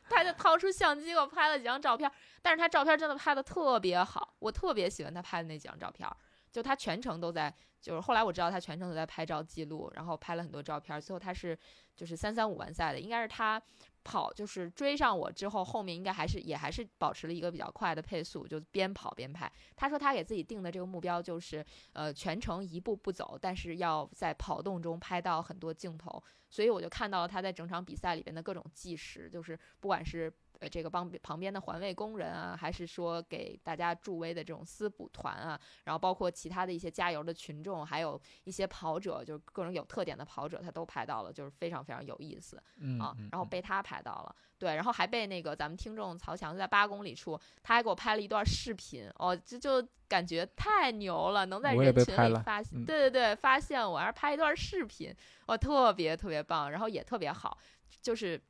[0.09, 2.09] 他就掏出相机给我拍了几张照片，
[2.41, 6.07] 但是他照片真的拍的特别好，我特别喜欢他拍的那几张照片。
[6.51, 10.99] 就他全程都在，就是后来我知道他全程都在拍照记录，然后拍了很多照片。
[10.99, 11.55] 最后他是
[11.95, 13.61] 就是三三五完赛的，应该是他
[14.03, 19.51] 跑就是追上我之后，后面应该还是也还是保持了一个比较快的配速，就边跑边拍。
[19.75, 26.23] 他说他给自己定的这个目标就是，呃，全程一步不走，但是要在跑动中拍到很多镜头。
[26.49, 42.61] 所以我就看到了他在整场比赛里边的各种计时，就是不管是呃这个帮旁边的环卫工人啊，还是说给大家助威的这种私补团啊，然后包括其他的一些加油的群众，还有一些跑者，就是各种有特点的跑者，他都拍到了，就是非常非常有意思。
[42.77, 55.13] 嗯啊嗯，然后被他拍到了，对，然后还被那个咱们听众曹强在八公里处，他还给我拍了一段视频，哦，这就感觉太牛了，能在人群里发现，嗯对对对，发现我，还是拍一段视频，
[55.45, 57.57] 哦，特别特别棒，然后也特别好，
[58.01, 58.41] 就是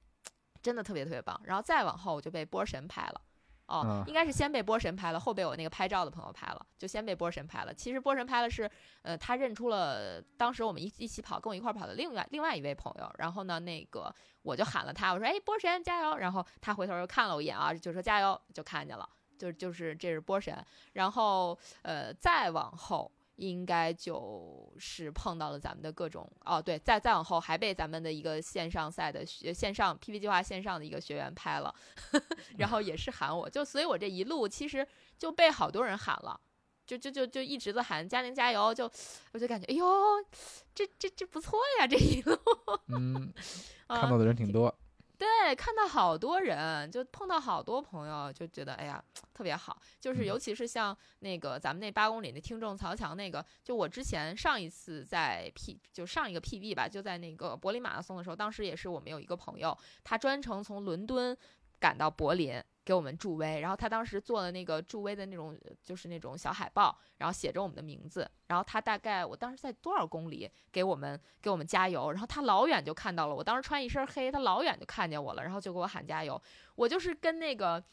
[0.61, 3.21] 真的特别特别棒，然后再往后我就被波神拍了。
[3.67, 7.71] 哦啊，应该是先被波神拍了，后被我那个拍照的朋友拍了，就先被波神拍了。
[7.71, 8.67] 其实波神拍了是，
[9.03, 13.07] 呃，他认出了当时我们一一起跑，跟我一块儿跑的另外另外一位朋友。
[13.19, 19.07] 然后呢，那个我就喊了他，我说：“哎，波神加油！”然后他回头又看了我一眼啊，就说加油，就看见了，
[19.37, 20.65] 就就是这是波神。
[20.93, 23.11] 然后呃，再往后。
[23.39, 31.73] 应该就是碰到了咱们的各种哦，对，再再往后还被咱们的一个线上赛的学线上 PP 计划线上的一个学员拍了，
[32.11, 34.85] 呵 呵然后也是喊我，就所以我这一路其实
[35.17, 36.39] 就被好多人喊了。
[36.85, 38.89] 就就就就一直在喊嘉玲加油，就
[39.31, 39.85] 我就感觉哎呦，
[40.73, 42.35] 这这这不错呀，这一路
[42.87, 43.31] 嗯，
[43.85, 44.75] 啊看到的人挺多。
[45.19, 49.03] 对，看到好多人，就碰到好多朋友，就觉得哎呀
[49.33, 49.77] 特别好。
[49.99, 61.37] 就是嗯尤其是像那个咱们那八公里那听众曹强那个，就我之前上一次在 P 就上一个 PB 吧，就在那个柏林马拉松的时候，当时也是我们有一个朋友，他专程从伦敦
[61.79, 62.61] 赶到柏林。
[62.85, 76.41] 给我们助威，然后他当时做了那个助威的那种，就是那种小海报，然后写着我们的名字，然后他大概我当时在多少公里给我们给我们加油，然后他老远就看到了我，当时穿一身黑，他老远就看见我了，然后就给我喊加油，
[76.73, 77.83] 我就是跟那个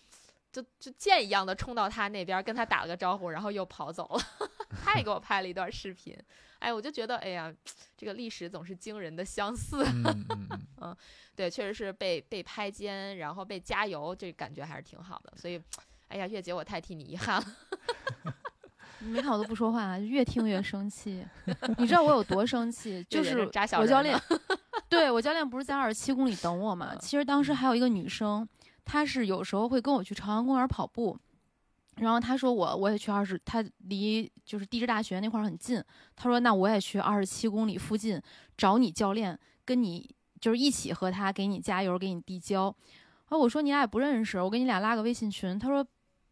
[0.51, 4.49] 就就箭一样的冲到他那边，跟他打了个招呼，然后又跑走了，
[4.82, 6.18] 他也给我拍了一段视频，
[6.59, 7.53] 哎，我就觉得哎呀，
[7.97, 10.49] 这个历史总是惊人的相似，嗯 嗯
[10.83, 10.97] 嗯，
[11.35, 15.61] 对，确实是被被拍肩，然后被加油，这感觉还是挺好的，所以。
[16.09, 17.47] 哎呀，月姐，我太替你遗憾了。
[19.01, 21.27] 你没看我都不说话，越听越生气。
[21.79, 23.05] 你知道我有多生气？
[23.11, 24.17] 就是我教练，
[24.89, 26.91] 对我教练不是在二十七公里等我嘛？
[26.95, 28.49] 嗯其实当时还有一个女生，
[28.85, 31.19] 她是有时候会跟我去朝阳公园跑步，
[31.97, 35.83] 然后他说我我也去二十，他离就是地质大学那块儿很近，
[36.15, 38.21] 他说那我也去二十七公里附近
[38.57, 42.65] 找你教练，跟你就是一起和他给你加油，给你递交。
[43.29, 45.59] 然后我说你俩也不认识，我给你俩拉个微信群。
[45.59, 45.85] 他说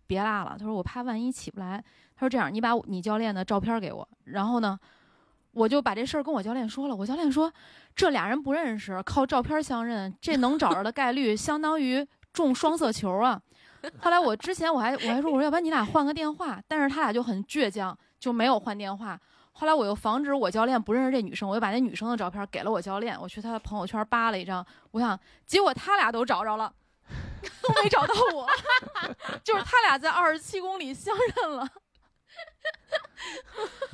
[0.06, 1.82] 别拉了，他说我怕万一起不来。
[2.14, 4.78] 他说这样，你把你教练的照片给我，然后呢，
[5.52, 6.94] 我就把这事儿跟我教练说了。
[6.94, 7.50] 我教练说
[7.96, 13.40] 这俩人不认识，靠照片相认，这能找着的概率相当于中双色球啊。
[14.00, 19.18] 后来我之前我还我还说我说要不然你俩换个电话，但是他俩就很倔强，就没有换电话。
[19.52, 26.72] 后来我又防止我教练不认识这女生，我又把那女生的照片给了我教练，我去他的朋友圈扒了一张，我想结果他俩都找着了。
[27.60, 28.48] 都没找到我，
[29.44, 31.68] 就是他俩在二十七公里相认了。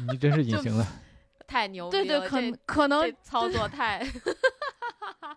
[0.09, 0.87] 你真是隐形了。
[1.49, 3.99] 太牛逼对对，了，可可能操作太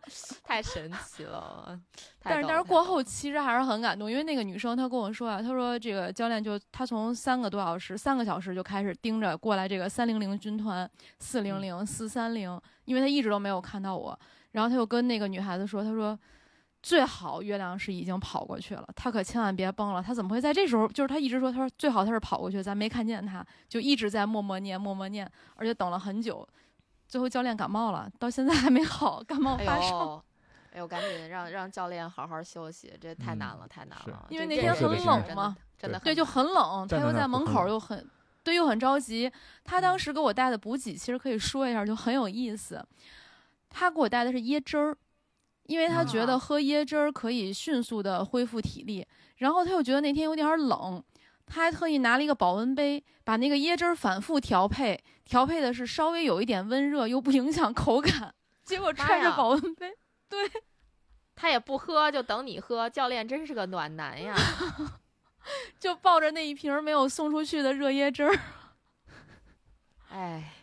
[0.43, 1.79] 太神奇了。
[2.19, 10.89] 太但是但是过后其实还是很感动，因为那个女生她跟我说啊，她说这个教练就她从三个多小时、三个小时就开始盯着过来这个三零零军团、
[11.19, 14.17] 四零零、四三零，因为她一直都没有看到我。
[14.51, 16.17] 然后她就跟那个女孩子说，她说
[16.81, 20.03] 最好月亮是已经跑过去了，她可千万别崩了。
[20.03, 20.87] 她怎么会在这时候？
[20.89, 26.47] 就是她一直说，她说最好她是跑过去，咱没看见她，就一直在默默念、默默念，而且等了很久。
[27.13, 29.99] 最后教练感冒了，到现在还没好，感冒哎发烧。
[29.99, 30.23] 呦，
[30.73, 34.25] 哎呦，赶紧让让教练好好休息，这太难嗯了，太难了。
[34.31, 38.03] 因为那天很冷嘛，对，真的很难就很冷，他又在门口又很，
[38.43, 39.31] 对，又很着急。
[39.63, 42.83] 他当嗯时给我带的补给，其实可以说一下，就很有意思。
[43.69, 44.97] 他给我带的是椰汁儿，
[45.67, 49.05] 因为他觉啊得喝椰汁儿可以迅速的恢复体力，
[49.35, 51.03] 然后他又觉得那天有点儿冷，
[51.45, 58.33] 他还特意拿了一个保温杯，把那个椰汁儿反复调配，调配的是稍微有一点温热又不影响口感。
[58.63, 59.93] 结果妈揣着保温杯，
[60.29, 60.49] 对
[61.35, 62.89] 他也不喝，就等你喝。
[62.89, 64.35] 教练真是个暖男呀！
[65.77, 68.39] 就抱着那一瓶儿没有送出去的热椰汁儿。
[70.09, 70.53] 哎，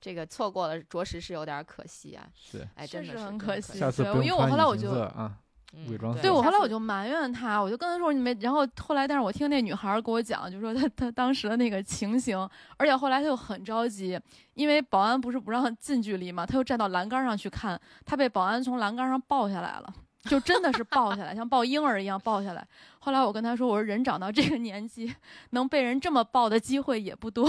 [0.00, 2.26] 这个错过了，着实是有点可惜啊！
[2.34, 5.38] 是，哎，确实真的是很可惜下次不对因为我后来我就啊。
[5.72, 12.38] 嗯伪装色对我后来我就埋怨他，我就跟他说你没，然后后来但是我听那女孩儿给我讲，就说她她当时的那个情形，
[12.76, 14.18] 而且后来她又很着急，
[14.54, 19.92] 因为保安不是不让近距离嘛，她又站到栏杆上去看，她被保安从栏杆上抱下来了。
[20.28, 22.66] 就真的是抱下来， 像抱婴儿一样抱下来。
[22.98, 25.14] 后来我跟他说：“我说人长到这个年纪，
[25.50, 27.48] 能被人这么抱的机会也不多。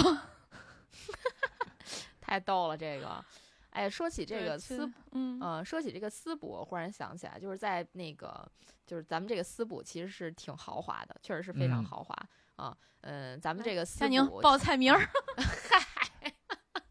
[2.22, 3.26] 太逗了，这个。
[3.78, 8.52] 哎，说起这个私嗯，呃，说起这个私补，我忽然想起来，就是在那个，
[8.88, 12.16] 就是咱们这个私补其实是挺豪华的，确实是非常嗯豪华
[12.56, 12.76] 啊。
[13.02, 15.08] 嗯，咱们这个私佳宁报菜名儿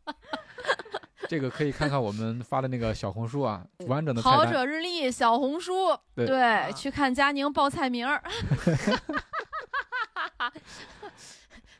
[1.28, 4.47] 这个可以看看我们发的那个小红书啊，完整的菜跑。
[4.47, 8.22] 者日历小红书，对啊去看佳宁报菜名儿，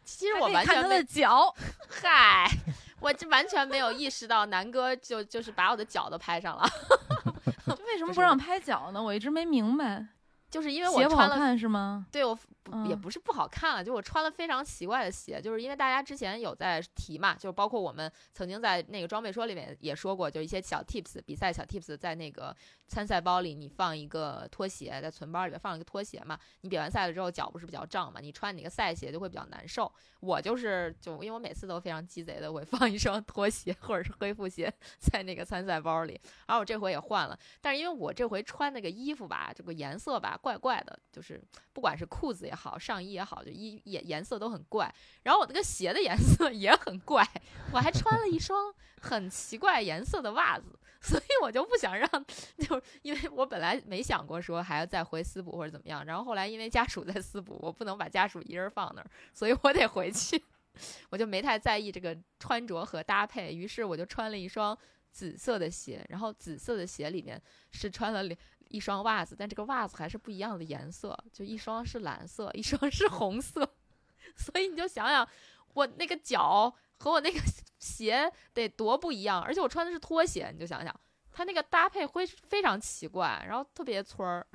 [0.03, 1.55] 其实我还可以看他的脚。
[1.89, 2.51] 嗨，
[3.01, 6.65] 我这完全没有意识到南哥就就是把我的脚都拍上了，
[7.87, 9.03] 为什么不让拍脚呢？
[9.03, 10.07] 我一直没明白。
[10.51, 12.07] 就是因为我穿了看是吗？
[12.11, 22.55] 对我不也嗯不是不好看了，就我穿了非常奇怪的鞋，就是因为大家之前有在提嘛，就是包括我们曾经在那个装备说里面也说过，就一些小 tips，比赛小 tips，在那个
[22.89, 29.91] 参赛包里你放一个拖鞋，在存包里面放一个拖鞋嘛，你比完赛了之后脚不是比较胀嘛，你穿你个赛鞋就会比较难受。
[30.21, 36.19] 我就是就因为我每次都非常鸡贼的，我会 放一双拖鞋或者是恢复鞋在那个参赛包里，
[36.49, 44.93] 然后我这回也换了，但是因为我这回穿那个衣服吧，这个颜色吧怪怪的，就是不管是裤子也好，上衣也好，就衣颜颜色都很怪。
[45.22, 47.26] 然后我那个鞋的颜色也很怪，
[47.72, 52.09] 我还穿了一双很奇怪颜色的袜子，所以我就不想让，
[52.59, 60.43] 就因为我本来没想过说还要再回私补或者怎么样，然后后来因为家属在私补，我不能把家属一人放那儿，所以我得回去，
[61.11, 64.76] 我就没太在意这个穿着和搭配，于是我就穿了一双
[65.11, 67.41] 紫色的鞋，然后紫色的鞋里面
[67.72, 68.39] 是穿了两。
[68.69, 73.69] 一双袜子，但这个袜子还是不一样的颜色，就一双是蓝色，一双是红色，
[74.37, 75.29] 所以你就想想，
[75.75, 77.39] 我那个脚和我那个
[77.79, 81.01] 鞋得多不一样，而且我穿的是拖鞋，你就想想，
[81.31, 84.47] 它那个搭配会非常奇怪，然后特别村儿，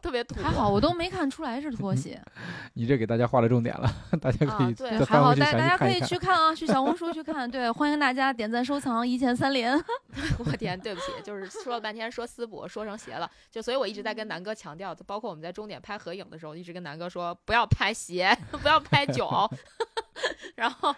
[0.00, 0.42] 特别土。
[0.42, 2.20] 还好我都没看出来是拖鞋。
[2.74, 3.90] 你这给大家画了重点了，
[4.20, 6.00] 大家可以啊对再还好，大大家可以。
[6.04, 7.50] 去看啊，去小红书去看。
[7.50, 9.74] 对，欢迎大家点赞收藏，一键三连。
[10.38, 19.50] 我天，对不起，就是说了半天说私补，说成鞋了，就所以我一直在跟南哥强调，包括我们在终点拍合影的时候，一直跟南哥说不要拍鞋， 不要拍脚，
[20.56, 20.94] 然后。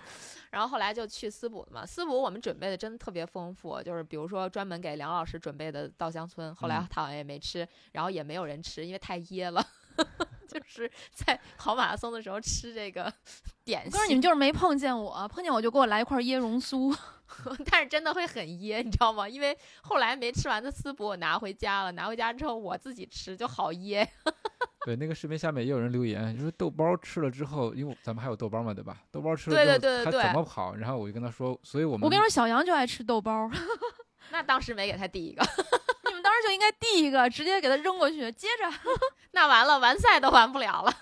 [0.56, 6.88] 然后后来就去私补了嘛，私补我们准备的真的特别丰富，就是比如说专门给梁老师准备的稻香村，后来嗯。
[6.88, 9.62] 他好像也没吃，然后也没有人吃，因为太噎了，
[10.46, 13.12] 就是在跑马拉松的时候吃这个
[13.64, 16.96] 点心不是你们，就是没碰见我，碰见我就给我来一块椰蓉酥。
[17.68, 19.28] 但是真的会很噎，你知道吗？
[19.28, 24.08] 因为后来没吃完的丝补我拿回家了，拿回家之后我自己吃就好噎。
[24.86, 28.96] 对，那个视频下面也有人留言，说豆包吃了之后，因为咱们还有豆包嘛，对吧？
[29.10, 30.76] 豆包吃了之后还对对对对怎么跑？
[30.76, 33.50] 然后我就跟他说，所以我们我跟你说，小杨就爱吃豆包，
[34.30, 35.44] 那当时没给他递一个，
[36.46, 38.72] 就应该递一个，直接给他扔过去，接着。
[39.32, 40.94] 那完了完赛都完不了了。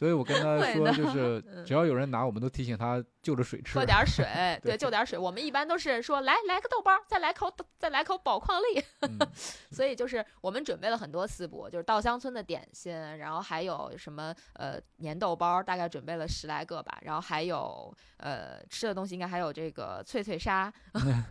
[0.00, 3.84] 所以我跟他说，就是 嗯只要有人拿，我们都提醒他就着水吃喝。
[3.84, 4.24] 点儿水，
[4.64, 5.18] 对，就点儿水。
[5.18, 8.82] 我们一般都是说来来个豆包，再来口再来口宝矿力。
[9.02, 9.18] 嗯
[9.70, 20.72] 所以就是我们准备了很多私补，就是稻香村的点心，然后还有什么呃粘豆包，大概准备了十来个吧，然后还有呃吃的东西应该还有这个脆脆沙、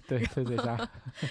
[0.08, 0.78] 对，脆脆鲨，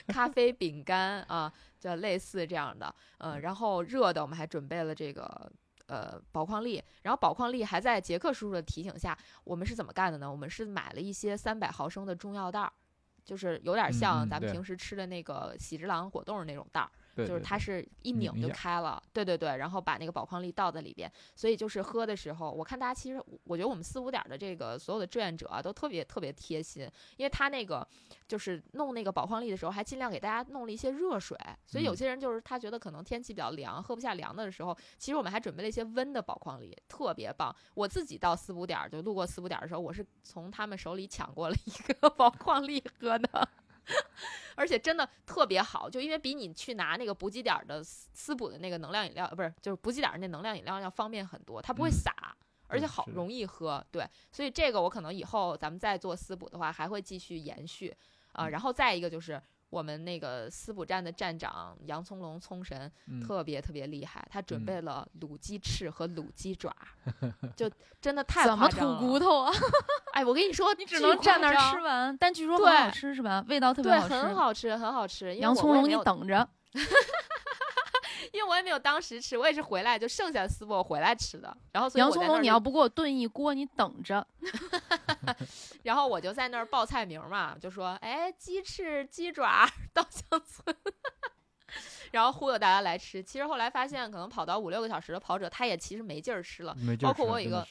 [0.09, 5.49] 咖啡饼干啊，就类似这样的，呃，然后热的我们还准备了这个。
[5.89, 10.31] 呃，宝矿力，然后宝矿力还在杰克叔叔的提醒下，我们是怎么干的呢？
[10.31, 12.73] 我们是买了一些三百毫升的中药袋儿，
[13.25, 27.87] 就是有点像咱们平时吃的那个喜之郎果冻那种袋儿，对，就是它是一拧就开了，对对对，然后把那个宝矿力倒在里边，所以就是喝的时候，我看大家其实，我觉得我们四五点儿的这个所有的志愿者啊，都特别特别贴心，因为他那个
[28.29, 37.55] 就是弄那个宝矿力的时候，还尽量给大家弄了一些热水，所以有嗯些人就是他觉得可能天气比较凉，喝不下凉的的时候，其实我们还准备了一些温的宝矿力，特别棒。
[37.75, 43.49] 我自己到四五点儿就路过四五点儿的时候，我是从他们手里抢过了一个 宝矿力喝的。
[44.55, 52.37] 而且真的特别好，就因为比你去拿那个补给点儿的私私补的那个能量饮料，呃不是就是补给点儿那能量饮料要方便很多，它不会嗯洒，
[52.67, 53.85] 而且好容易喝。
[53.91, 57.97] 对，所以这个我可能以后咱们再做私补的话，还会继续延续
[58.33, 59.41] 啊、嗯然后再一个就是
[59.71, 66.75] 我们那个私补站的站长杨葱龙聪神嗯特别特别厉害，他准嗯备了卤鸡翅和卤鸡爪，
[67.55, 69.21] 就真的太怎么夸张吐骨了。
[69.21, 69.53] 头啊？
[70.13, 73.45] 哎，我跟你说，你只能站那儿吃完，但据说很好吃是吧？
[73.49, 74.15] 味道特别，好吃。
[74.15, 75.27] 很好吃，很好吃。
[75.27, 76.49] 因为洋葱龙，你等着。
[78.33, 81.57] 因为我也没有当时吃，我也是回来就剩下的丝我回来吃的。
[81.73, 84.27] 然后所以洋葱龙，你要不给我炖一锅，你等着。
[85.85, 90.77] 然后我就在那儿报菜名嘛，就说哎，鸡翅、鸡爪、稻香村，
[92.13, 93.23] 然后忽悠大家来吃。
[93.23, 96.75] 其实后来发现，可能跑到五六个小时的跑者，他也其实没劲儿吃了。
[96.75, 97.67] 包没劲儿吃括我有一个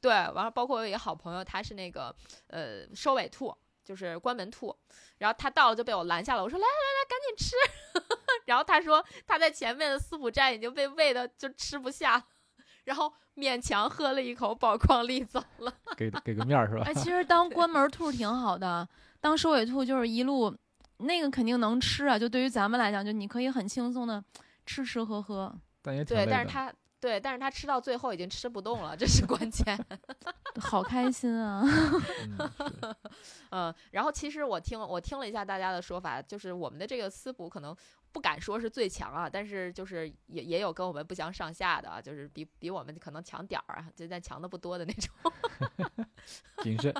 [0.00, 2.14] 对，完了，包括我有一个好朋友，他是那个
[2.48, 4.76] 呃收尾兔，就是关门兔，
[5.18, 7.56] 然后他到了就被我拦下了，我说来来来，赶紧吃。
[8.46, 12.24] 然后他说他在前面的私补站已经被喂的就吃不下了，
[12.86, 15.72] 然后勉强喝了一口宝矿力走了。
[15.96, 16.82] 给给个面儿是吧？
[16.86, 18.88] 哎，其实当关门兔挺好的，
[19.20, 20.56] 当收尾兔就是一路
[20.98, 22.18] 那个肯定能吃啊。
[22.18, 24.24] 就对于咱们来讲，就你可以很轻松的
[24.64, 25.54] 吃吃喝喝。
[25.82, 26.30] 对，但也挺累的。
[26.32, 26.72] 但是他
[27.06, 29.78] 对，但是他吃到最后已经吃不动了，这是关键。
[30.58, 31.62] 好开心啊！
[33.50, 37.76] 嗯，然后其实我听我听了一下大家的说法，就是我们的这个私补可能
[38.10, 45.14] 不敢说是最强啊，但是就是也也有跟我们不相上下的啊，就是比比我们可能强点儿啊，就但强的不多的那种。
[46.64, 46.92] 谨慎。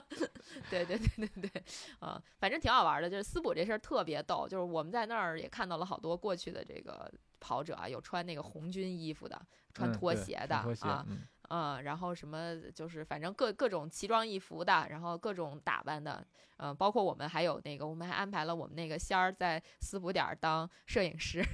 [0.71, 1.65] 对对对对对，
[1.99, 3.11] 啊、反正挺好玩的。
[3.11, 9.41] 就是私补这事儿特别逗，就是我们在那儿也看到了好多过去的这个跑者啊，有穿那个红军衣服的，
[9.75, 16.27] 穿拖鞋的啊，嗯，嗯，然后什么就是反正各各种奇装异服的，然后各种打扮的，
[16.57, 21.45] 嗯、包括我们还有那个，我们还安排了我们那个仙儿在私补点儿当摄影师。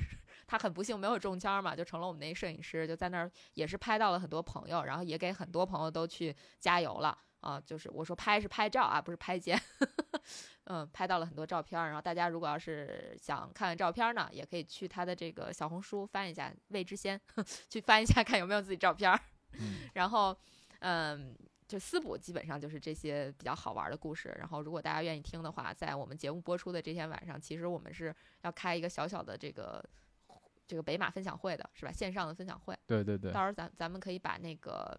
[0.52, 7.58] 他很不幸没有中签嘛，就成了我们那个摄影师，就在那儿也是拍到了很多朋友，然后也给很多朋友都去加油了啊。
[7.58, 9.58] 就是我说拍是拍照啊，不是拍肩，
[10.68, 11.86] 嗯，拍到了很多照片儿。
[11.86, 17.18] 然后大家如果要是想看看照片儿呢，也可以去他的这个小红书翻一下魏之先，
[17.70, 19.18] 去翻一下看有没有自己照片
[19.94, 20.36] 然后，
[20.80, 21.34] 嗯，
[21.66, 24.36] 就私补基本上就是这些比较好玩的故事。
[24.38, 29.82] 然后，如果大家愿意听的话，在我们节目播出的这天晚上，其实我们是要开一个小小的这个
[30.66, 31.92] 这个北马分享会的，是吧？
[31.92, 34.98] 线上的分享会，对对对到，时候咱咱们可以把那个。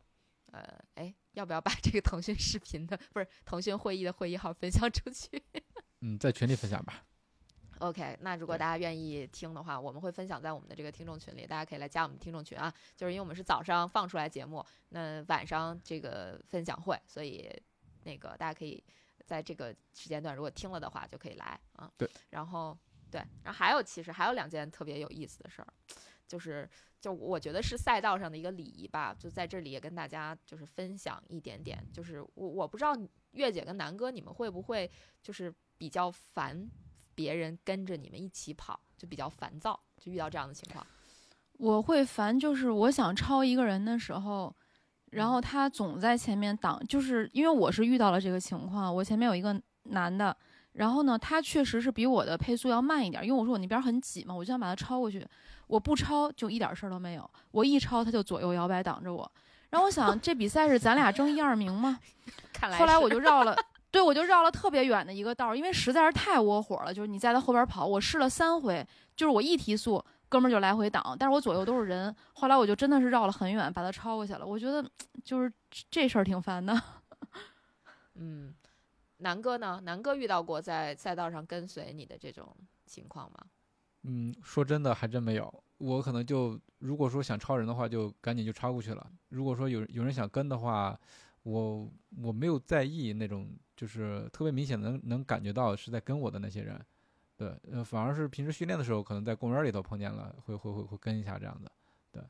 [0.51, 0.61] 呃，
[0.93, 5.41] 哎，要不要把这个腾讯视频的不是腾讯会议的会议号分享出去
[6.01, 7.03] 嗯，在群里分享吧。
[7.79, 12.71] ？OK，那如果大家愿意听的话，我们会分享在我们的这个听众群里，大家可以来加我们听众群啊。
[12.95, 17.49] 就是因为我们是早上放出来节目，那晚上这个分享会，所以
[18.03, 18.83] 那个大家可以
[19.25, 21.91] 在这个时间段如果听了的话，就可以来啊。
[21.97, 22.77] 对，然后
[23.13, 25.67] 对，然后还有其实还有两件特别有意思的事儿，
[26.27, 26.67] 就是
[26.99, 32.97] 就我觉得是赛道上的一个礼仪吧，就在这里也跟大家就是分享一点点，就是我我不知道
[33.33, 34.89] 月姐跟南哥你们会不会
[35.21, 36.67] 就是比较烦
[37.13, 40.83] 别人跟着你们一起跑，就比较烦躁，就遇到这样的情况。
[41.59, 44.53] 我会烦，就是我想超一个人的时候，
[45.11, 50.35] 然后他总在前面挡，就是因为我是遇到了这个情况，我前面有一个男的，
[50.73, 55.25] 然后呢，他确实是比我的配速要慢一点，因为我说我那边很挤嘛，我就想把他超过去，
[55.67, 59.31] 我不超就一点事儿都没有，我一超他就左右摇摆挡着我，
[59.69, 61.99] 然后我想这比赛是咱俩争一二名吗？
[62.51, 63.55] 看来后来我就绕了，
[63.91, 66.93] 对我就绕了特别远的一个道儿，因为实在是太窝火了。
[66.93, 74.45] 就是你在他后边跑，我试了三回，就是我一提速哥们儿就来回挡，但是我左右都是人，后来我就真的是绕了很远把他超过去了。
[74.45, 74.83] 我觉得
[75.23, 75.51] 就是
[75.91, 76.81] 这事儿挺烦的。
[78.15, 78.53] 嗯，
[79.23, 79.81] 南哥呢？
[79.83, 82.55] 南哥遇到过在赛道上跟随你的这种
[82.85, 83.39] 情况吗？
[84.03, 85.63] 嗯，说真的还真没有。
[85.77, 89.11] 我可能就如果说想超人的话，就赶紧就超过去了。
[89.29, 90.99] 如果说有有人想跟的话，
[91.43, 91.89] 我
[92.21, 96.79] 我没有在意那种就是特别明显能能感觉到是在跟我的那些人，
[97.35, 101.69] 对，呃，反而是平时训练的时候，可能在公园里头碰见了，会会会会跟一下这样子，
[102.11, 102.21] 对，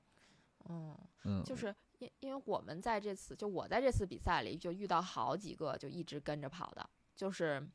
[0.70, 7.66] 嗯，嗯，就是因因为我们在这次就我在这次比赛里就遇到好几个就一直跟着跑的，就是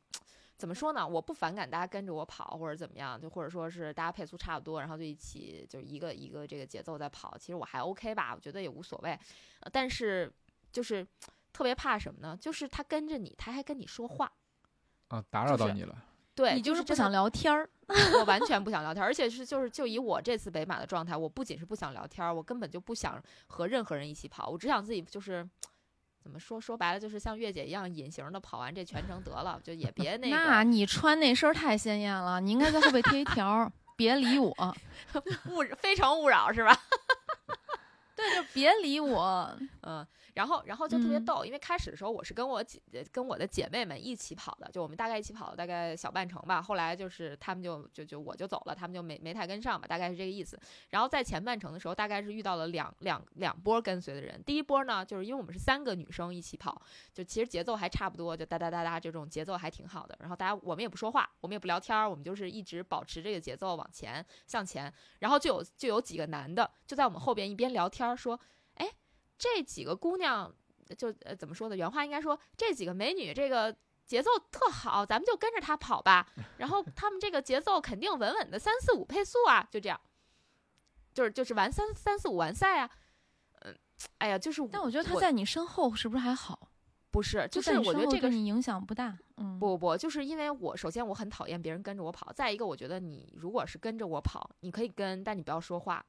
[0.57, 1.07] 怎么说呢？
[1.07, 9.11] 我不反感大家跟着我跑或者怎么样，就或者说是大家配速差不多，然后就一起就一个一个这个节奏在跑，其实我还 OK 吧，我觉得也无所谓，
[9.61, 10.33] 呃但是
[10.73, 11.07] 就是
[11.53, 12.37] 特别怕什么呢？
[12.41, 14.33] 就是他跟着你，他还跟你说话，
[15.09, 16.05] 啊，打扰到你了，
[16.39, 17.69] 对，你就是不想聊天儿，
[18.15, 25.45] 我完全不想聊天，而且是就是就以我这次北马的状态，我不仅是不想聊天，我根本就不想和任何人一起跑，我只想自己就是
[26.23, 34.55] 怎么说说白了，就是像月姐一样隐形的跑完这全程得了，就也别那个那你穿那身太鲜艳了，你应该在后背贴一条儿， 别理我。
[35.51, 36.79] 勿非诚勿扰是吧？
[38.19, 39.57] 对，就别理我。
[39.87, 40.05] 嗯，
[40.35, 42.81] 然后然后就特别嗯逗，因为开始的时候我是跟我姐
[43.13, 46.61] 跟我的姐妹们一起跑的，就我们大概一起跑了大概小半程吧。
[46.61, 50.59] 后来就是他们就就就我就走了，他们就没没太跟上吧，大概是这个意思。
[50.91, 54.43] 然后在前半程的时候，大概是遇到了两两两波跟随的人。
[54.45, 56.83] 第一波呢，就是因为我们是三个女生一起跑，
[57.15, 60.17] 就其实节奏还差不多，就哒哒哒哒这种节奏还挺好的。
[60.21, 64.93] 然后大家我们也不说话，我们也不聊天儿，我们就是一直保持这个节奏往前向前。
[65.21, 68.39] 然后就有就有几个男的就在我们后边一边聊天儿说，
[68.75, 68.91] 哎，
[69.37, 70.55] 这几个姑娘
[70.97, 71.77] 就呃怎么说呢？
[71.77, 76.27] 原话应该说这几个美女这个节奏特好，咱们就跟着她跑吧。
[76.59, 80.01] 然后她们这个节奏肯定稳稳的三四五配速啊，就这样，
[81.13, 82.91] 就是就是完三三四五完赛啊。
[83.61, 83.77] 嗯，
[84.19, 86.71] 哎呀，就是但我觉得他在你身后是不是还好？
[87.11, 89.19] 不是，就是我觉得这个你影响不大。
[89.39, 96.05] 嗯，不不，就是因为我首先我很讨厌别人跟着我跑，再一个我觉得你如果是跟着我跑，你可以跟，但你不要说话，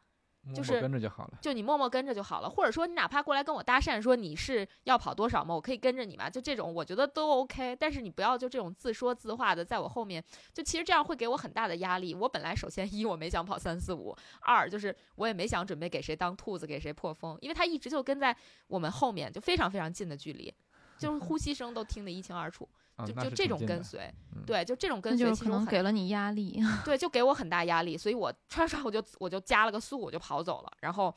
[0.53, 1.37] 就是跟着就好了。
[1.41, 5.53] 就你默默跟着就好了，或者说你哪怕过来跟我搭讪说你是要跑多少吗？
[5.53, 7.75] 我可以跟着你吗，就这种我觉得都 OK。
[7.75, 10.23] 但是你不要就这种自说自话的在我后面，
[10.53, 12.13] 就其实这样会给我很大的压力。
[12.13, 18.35] 我本来首先一我没想跑三四五，二就是我也没想准备给谁当兔子给谁破风，因为他一直就跟在
[18.67, 20.53] 我们后面，就非常非常近的距离，
[20.97, 22.67] 就是呼吸声都听得一清二楚，
[23.05, 24.01] 就就这种跟随，
[24.35, 26.61] 嗯对，就这种跟随就可能给了你压力。
[26.83, 30.71] 对，就给我很大压力，所以我唰唰我就我就加了个速，我就跑走了。
[30.81, 31.13] 然后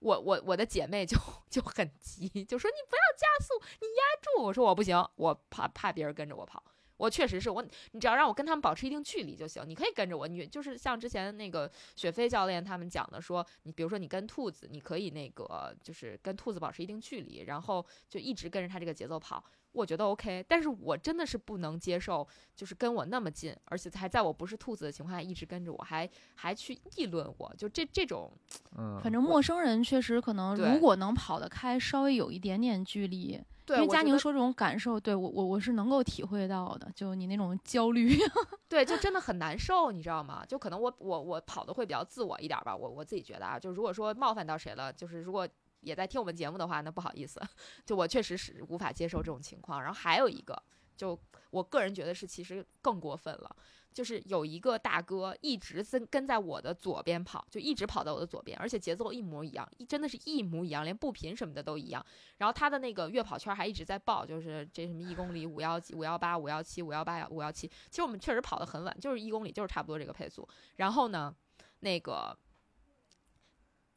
[0.00, 1.16] 我我我的姐妹就
[1.48, 4.42] 就很急，就说你不要加速，你压住。
[4.42, 6.62] 我说我不行，我怕怕别人跟着我跑。
[6.98, 9.64] 我确实是我，你只要让我跟他们保持一定距离就行。
[9.66, 19.42] 你可以跟着我，你就是像之前那个雪飞教练他们讲的说，你比如说你跟兔子，你可以那个就是跟兔子保持一定距离，然后就一直跟着它这个节奏跑。
[19.72, 28.30] 我觉得 OK，但是我真的是不能接受，就是跟我那么近，而且还在我不是兔子的情况下一直跟着我，还还去议论我，就这这种，
[28.76, 38.16] 嗯，反正陌生人确实可能，如果能跑得开，稍微有一点点距离，对，因为佳宁说这种感受，对我我我是能够体会到的，就你那种焦虑。
[38.68, 40.44] 对，就真的很难受，你知道吗？
[40.46, 45.46] 就可能我我我跑的会比较自我一点吧，我我自己觉得啊，就如果说冒犯到谁了，就是如果
[45.82, 47.40] 也在听我们节目的话，那不好意思，
[47.84, 49.82] 就我确实是无法接受这种情况。
[49.82, 50.60] 然后还有一个，
[50.96, 51.18] 就
[51.50, 53.56] 我个人觉得是其实更过分了。
[53.92, 62.02] 就是有一个大哥一直跟跟在我的左边跑，就一直跑到我的左边，而且节奏一模一样，一真的是一模一样，连步频什么的都一样。
[62.38, 67.68] 然后他的那个月跑圈还一直在报，就是这什么一公里五幺几、五幺八、五幺七、五幺八、五幺七。
[67.90, 70.48] 其实我们确实跑得很稳，就是一公里就是差不多这个配速。
[70.76, 71.34] 然后呢，
[71.80, 72.34] 那个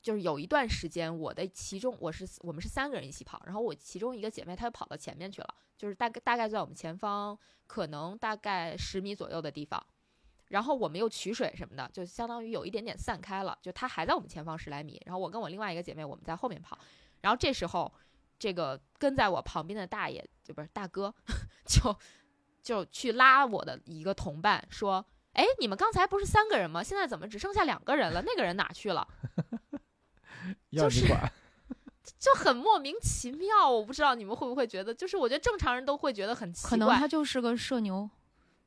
[0.06, 7.36] 就是有一段时间，我的其中我是我们是三个人一起跑，然后我其中一个姐妹她就跑到前面去了，就是大概大概在我们前方
[7.66, 9.84] 可能大概十米左右的地方。
[10.50, 16.78] 然后我们又取水什么的，就相当于有一点点散开了，就她还在我们前方十来米，然后我跟我另外一个姐妹我们在后面跑，
[17.22, 17.92] 然后这时候
[18.38, 21.12] 这个跟在我旁边的大爷就不是大哥，
[21.66, 21.98] 就
[22.62, 25.04] 就去拉我的一个同伴说
[25.34, 26.84] ：“哎，你们刚才不是三个人吗？
[26.84, 28.22] 现在怎么只剩下两个人了？
[28.22, 29.08] 那个人哪去了？”
[30.72, 31.32] 就是要你管，
[32.20, 33.70] 就很莫名其妙。
[33.70, 36.70] 我不知道你们会不会觉得，就是我觉得正常人都会觉得很奇怪。
[36.72, 38.10] 可能他就是个社牛，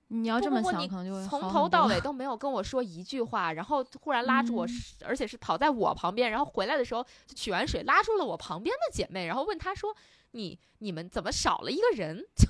[0.08, 4.70] 你要这么想，不不不你可能就会从头到尾 都没有跟我说一句话，然后忽然拉住我，嗯
[5.04, 9.94] 而且是跑在我旁边，然后回来的时候就取完水拉住了我旁边的姐妹，然后问她说
[10.32, 12.46] ：“你你们怎么少了一个人？”就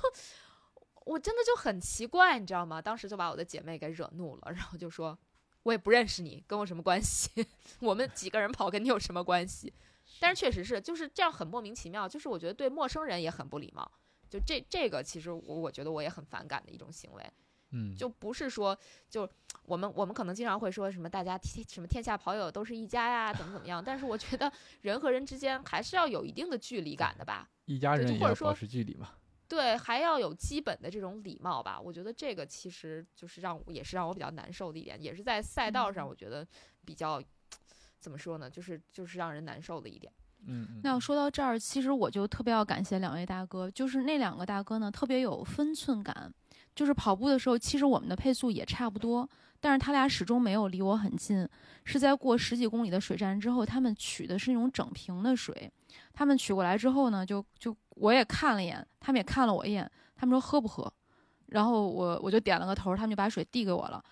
[1.05, 2.81] 我真的就很奇怪，你知道吗？
[2.81, 5.17] 当时就把我的姐妹给惹怒了，然后就说
[5.63, 7.29] ：“我也不认识你，跟我什么关系？
[7.79, 9.73] 我们几个人跑跟你有什么关系？
[10.19, 12.07] 但是确实是就是这样，很莫名其妙。
[12.07, 13.89] 就是我觉得对陌生人也很不礼貌。
[14.29, 17.23] 就这这个，其实我我觉得我也很反感的一种行为。
[17.71, 18.77] 嗯，就不是说，
[19.09, 19.29] 就
[19.63, 23.83] 我们我们可能经常会说什么大家天什么天下跑友都是一家呀，怎么怎么样？
[23.83, 27.47] 但是我觉得人和人之间还是要有一定的距离感的吧。
[27.65, 29.09] 一家人也要就或者说保持距离嘛。
[29.49, 31.81] 对，还要有基本的这种礼貌吧。
[31.81, 36.47] 我觉得这个其实就是让我也是让我比较难受的一点，也是在赛道上嗯我觉得
[36.85, 37.21] 比较
[37.99, 40.13] 怎么说呢，就是就是让人难受的一点。
[40.45, 40.81] 嗯嗯。
[40.83, 46.31] 那要说到这儿，其实我就特别要感谢两位大哥，就是那两个大哥呢，特别有分寸感。
[46.75, 49.27] 就是跑步的时候，其实我们的配速也差不多，
[49.59, 51.45] 但是他俩始终没有离我很近。
[51.83, 55.69] 是在过十几公里的水站之后，他们取的是那种整瓶的水。
[56.13, 60.91] 他们取过来之后呢，就就我也看了一眼，他们也看了我一眼，他们说喝不喝？
[61.47, 64.03] 然后我我就点了个头，他们就把水递给我了。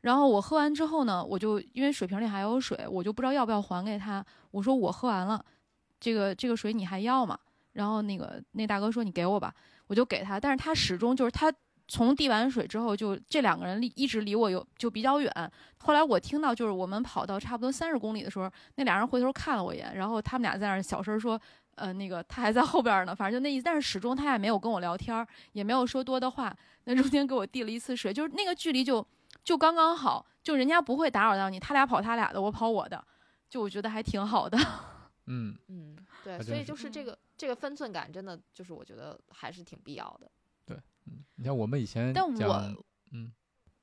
[0.00, 4.24] 然后我喝完之后呢，我就因为水瓶里还有水，我就不知道要不要还给他。
[4.50, 5.44] 我说我喝完了。
[6.00, 7.38] 这个这个水你还要吗？
[7.72, 9.54] 然后那个那大哥说你给我吧，
[9.86, 10.40] 我就给他。
[10.40, 11.52] 但是他始终就是他
[11.90, 15.52] 从递完水之后，就这两个人离一直离我有就比较远。
[15.78, 21.40] 后来我听到就是我们跑到差不多三十公里的时候，那俩人回头看了我一眼，然后他们俩在那儿小声说，
[21.74, 23.64] 呃，那个他还在后边呢，反正就那意思。
[23.64, 26.56] 但是始终他也没有跟我聊天，也没有说多的话。
[26.84, 29.04] 那中间给我递了一次水，就是那个距离就
[29.42, 33.04] 就刚刚好，就人家不会打扰到你，他俩跑他俩的，我跑我的，
[33.48, 34.56] 就我觉得还挺好的。
[35.26, 40.30] 嗯，嗯，对，所以就是这个这个分寸感，真的就是我觉得还是挺必要的。
[41.06, 42.76] 嗯，你像我们以前但我
[43.12, 43.32] 嗯，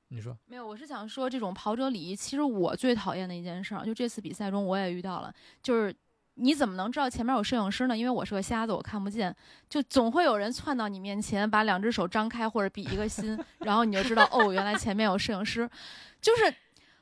[0.08, 5.94] 你说，没有，我是想说这种跑者礼仪，其实我最讨厌的一件事儿，就这次比赛中我也遇到了，就是
[6.34, 7.98] 你怎么能知道前面有摄影师呢？
[7.98, 9.34] 因为我是个瞎子，我看不见，
[9.68, 15.68] 就总会有人窜到你面前，把两只手张开或者比一个心， 然后你就知道哦，原来前面有摄影师。
[16.20, 16.54] 就是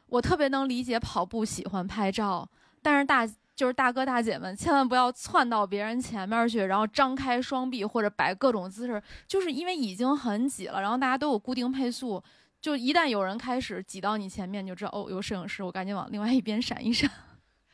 [0.07, 2.49] 我特别能理解跑步喜欢拍照，
[2.83, 3.27] 但是大
[3.57, 12.23] 就是大哥大姐们千万不要窜到别人前面去，然后张开双臂或者摆各种姿势，就是因为已经很挤了，然后大家都有固定配速。
[12.61, 17.09] 就一旦有人开始挤到你前面，你就知道哦，有摄影师，我赶紧往另外一边闪一闪。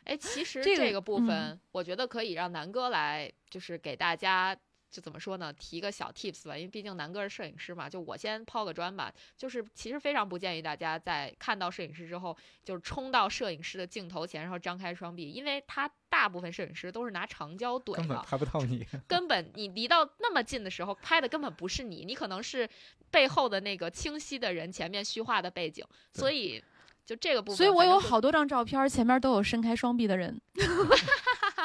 [0.04, 4.54] 哎，其实这个部嗯分，我觉得可以让南哥来，就是给大家
[4.93, 7.89] 就怎么说呢，提个小 tips 吧，因为毕竟南哥是摄影师嘛。
[7.89, 18.86] 就我先抛个砖吧，就是其实非常不建议大家在看到摄影师之后，就是冲到摄影师的镜头前，然后张开双臂，因为他大部分摄影师都是拿长焦怼根本的，拍不到你。
[19.09, 22.69] 根本你离到那么近的时候，拍的根本不是你，你可能是
[23.10, 25.82] 背后的那个清晰的人前面虚化的背景，
[26.12, 26.62] 所以
[27.06, 30.39] 就这个部分，所以我有好多张照片，前面都有伸开双臂的人。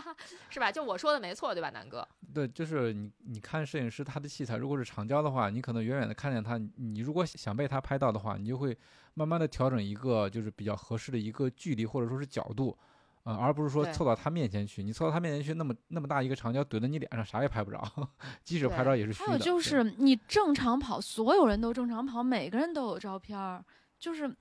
[0.49, 0.71] 是吧？
[0.71, 2.07] 就我说的没错，对吧，南哥？
[2.33, 8.77] 对，就是你你看摄影师他的器材，如果是长焦的话，你可能远远的看见他，你如果想被他拍到的话，你就会
[9.13, 12.77] 慢慢的调整一个就是比较合适的一个距离或者说是角度，
[13.23, 14.83] 呃，而不是说凑到他面前去。
[14.83, 17.81] 你凑到他面前去，那么那么大一个长焦怼在你脸上，啥也拍不着，
[18.43, 19.25] 即使拍照也是虚的。
[19.27, 23.63] 还有就是你正常跑，所有人都正常跑，每个人都有照片儿，
[23.97, 24.31] 就是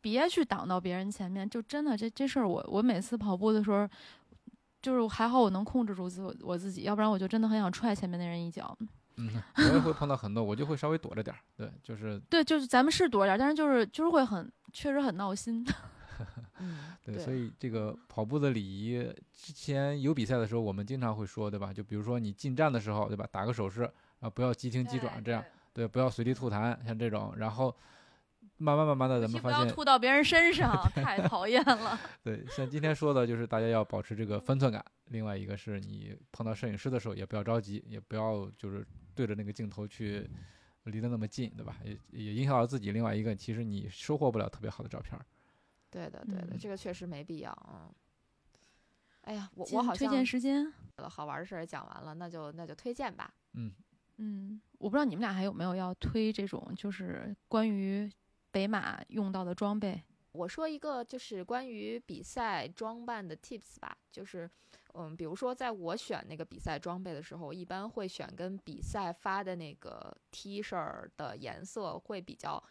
[0.00, 1.48] 别去挡到别人前面。
[1.48, 3.88] 就真的这这事儿，我我每次跑步的时候，
[4.86, 8.78] 就是还好我能控制住自我自己，要不然我就真的很想踹前面那人一脚。
[9.16, 11.40] 嗯，我也会碰到很多，我就会稍微躲着点儿。
[11.56, 15.66] 对，就是对，就是咱们是躲着点儿，但是就是就是会很确实很闹心。
[16.60, 21.72] 嗯，对，所以这个跑步的礼仪，之前有比赛的时候，我们经常会说，对吧？
[21.72, 23.26] 就比如说你进站的时候，对吧？
[23.32, 23.90] 打个手势
[24.20, 25.42] 啊，不要急停急转，这样
[25.72, 27.34] 对，不要随地吐痰，像这种。
[27.36, 27.74] 然后
[28.58, 31.98] 慢慢慢慢的，咱们发现不要吐到别人身上，太讨厌了。
[32.24, 34.84] 对，像今天说的，就是大家要保持这个分寸感。
[35.06, 40.28] 另外一个是你碰到摄影师的时候，也不要着急，也不要就是对着那个镜头去
[40.84, 41.76] 离得那么近，对吧？
[41.84, 42.92] 也也影响到自己。
[42.92, 45.24] 另外一个，其实你收获不了特别好的照片儿。
[45.90, 47.56] 对的，对的，嗯这个确实没必要。
[47.70, 47.92] 嗯，
[49.22, 50.72] 哎呀，我我好像推荐时间，
[51.08, 53.32] 好玩的事儿也讲完了，那就那就推荐吧。
[53.54, 53.70] 嗯，
[54.16, 58.10] 嗯，我不知道你们俩还有没有要推这种，就是关于
[58.50, 60.02] 北马用到的装备。
[60.32, 64.50] 我说一个就是关于比赛装扮的 tips 吧，就是，
[64.92, 72.62] 嗯，比如说在我选那个比赛装备的时候，一般会选跟比赛发的那个 T 恤儿的颜色会比较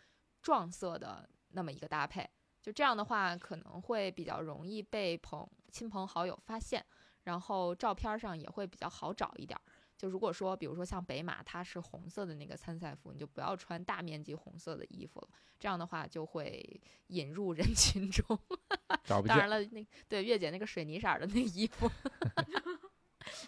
[0.43, 2.29] 撞色的那么一个搭配，
[2.61, 6.85] 就这样的话可能会比较容易被朋亲朋好友发现，
[7.23, 9.63] 然后照片上也会比较好找一点儿。
[9.97, 18.25] 就如果说，比如说像北马，它是红色的那个参赛服，你就不要穿大面积红色的衣服了，这样的话就会引入人群中。
[19.27, 21.89] 当然了，那对月姐那个水泥色儿的那衣服，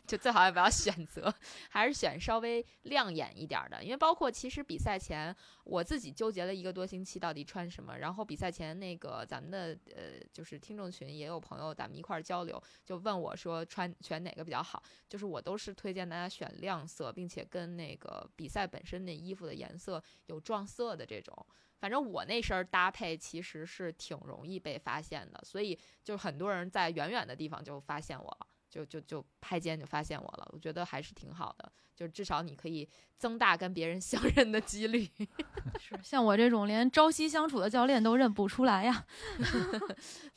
[0.05, 1.33] 就最好也不要选择，
[1.69, 3.83] 还是选稍微亮眼一点的。
[3.83, 21.45] 因为包括其实比赛前我自己纠结了一个多星期到底穿什么，然后比赛前那个咱们的呃就是听众群也有朋友咱们一块儿交流，就问我说穿选哪个比较好，就是我都是推荐大家选亮色，并且跟那个比赛本身那衣服的颜色有撞色的这种。
[21.79, 28.47] 反正我那身搭配其实是挺容易被发现的，所以就很多人在远远的地方就发现我了，
[28.77, 30.47] 就就就拍肩就发现我了。
[30.51, 32.87] 我觉得还是挺好的，就至少你可以
[33.17, 35.09] 增大跟别人 相认的几率。
[35.79, 39.05] 是像我这种连朝夕相处的教练都认不出来呀。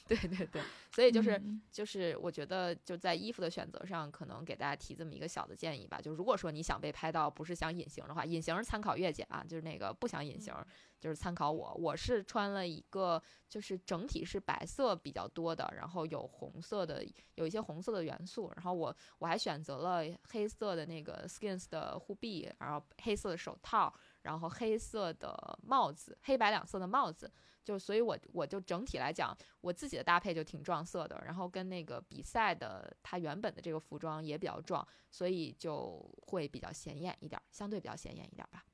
[0.08, 0.62] 对 对对，
[1.00, 5.98] 所以就是嗯就是我觉得就在衣服的选择上，可能给大家提这么一个小的建议吧。
[5.98, 10.54] 就如果说你想被拍到，不是想隐形的话，隐形是参考月姐啊，就是那个不想隐形，
[11.00, 11.74] 就是参考我。
[11.80, 17.02] 我是穿了一个，就是整体是白色比较多的，然后有红色的，
[17.36, 18.52] 有一些红色的元素。
[18.54, 23.90] 然后我我还选择了黑色的那个 Skins 的护臂，然后黑色的手套，
[24.20, 27.32] 然后黑色的帽子，黑白两色的帽子。
[27.64, 38.64] 就所以我，我就整体来讲，我自己的搭配就挺撞色的，然后跟那个比赛的它原本的这个服装也比较撞，所以就会比较显眼一点儿，相对比较显眼一点儿吧。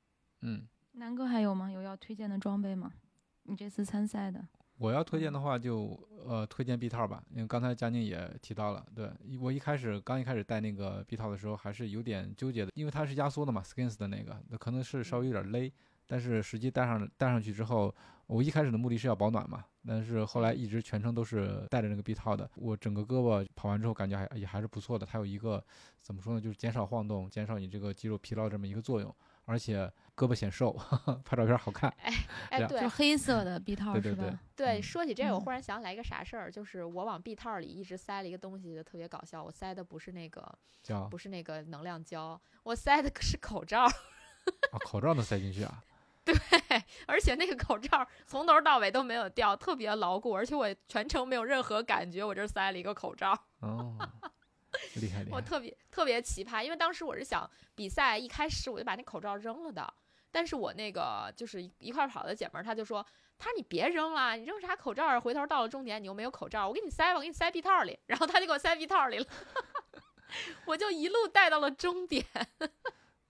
[0.41, 1.69] 嗯，南哥还有吗？
[1.69, 2.93] 有要推荐的装备吗？
[3.43, 4.45] 你这次参赛的，
[4.77, 9.09] 我要推荐的话就呃推荐臂套吧，因为刚才佳宁也提到了，对
[9.39, 15.71] 我一开始刚一开始戴那个臂套的时候还是有点纠结的，因为它是压缩的嘛，Skins 的那个，那可能是稍微有点勒，
[16.07, 17.93] 但是实际戴上戴上去之后，
[18.25, 25.63] 我一开始的目的是要保暖嘛，但是后来一直全程都是戴着那个臂套的，我整个胳膊跑完之后感觉还也还是不错的，它有一个
[26.01, 29.13] 怎么说呢，就是减少晃动，减少你这个肌肉疲劳这么一个作用，
[29.45, 29.85] 而且
[30.15, 30.71] 胳膊显瘦，
[31.23, 31.89] 拍照片好看。
[32.01, 32.13] 哎，
[32.51, 34.39] 哎对就黑色的臂套对对对是吧？
[34.55, 39.43] 对，嗯说起这个，我嗯忽然想起来一个啥事儿，就是我往臂套里一直塞了一个东西，就特别搞笑。
[39.43, 43.85] 我塞的不是那个，叫不是那个能量胶，我塞的是口罩。
[43.85, 45.83] 啊，口罩能塞进去啊？
[46.69, 53.31] 对，而且那个口罩从头到尾都没有掉，特别牢固，而且我全程没有任何感觉，我这儿塞了一个口罩。
[53.61, 53.95] 哦，
[54.95, 55.37] 厉害 厉害。
[55.37, 59.93] 我特别特别奇葩，因为当时我是想比赛一开始我就把那口罩扔了的，
[60.31, 63.01] 但是我那个就是一一块儿跑的姐们儿，她就说，
[63.37, 65.19] 她说你别扔了，你扔啥口罩啊？
[65.19, 69.25] 回头到了终点你又没有口罩，我给你塞吧，我给你塞臂套里， 然后她就给我塞臂套里了，
[70.65, 72.25] 我就一路带到了终点。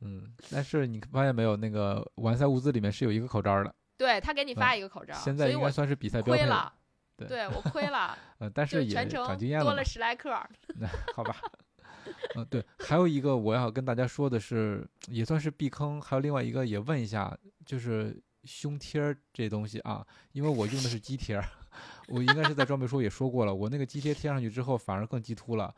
[0.01, 6.71] 嗯，但是你发现没有，那个完赛物资里面是有一个口罩的，对他给你发一个口罩，现在应该算是比赛标配了，
[7.15, 10.29] 对对我亏了，呃，但是也全程长经验了多了，十来克。
[10.75, 11.35] 那好吧。
[12.35, 21.37] 嗯，对，还有一个我要跟大家说的是，也算是避坑，还有另外一个也问一下，就是胸贴这东西啊，因为我用的是肌贴，
[22.07, 25.73] 我应该是在装备书也说过了，我那个肌贴贴上去之后反而更激凸了，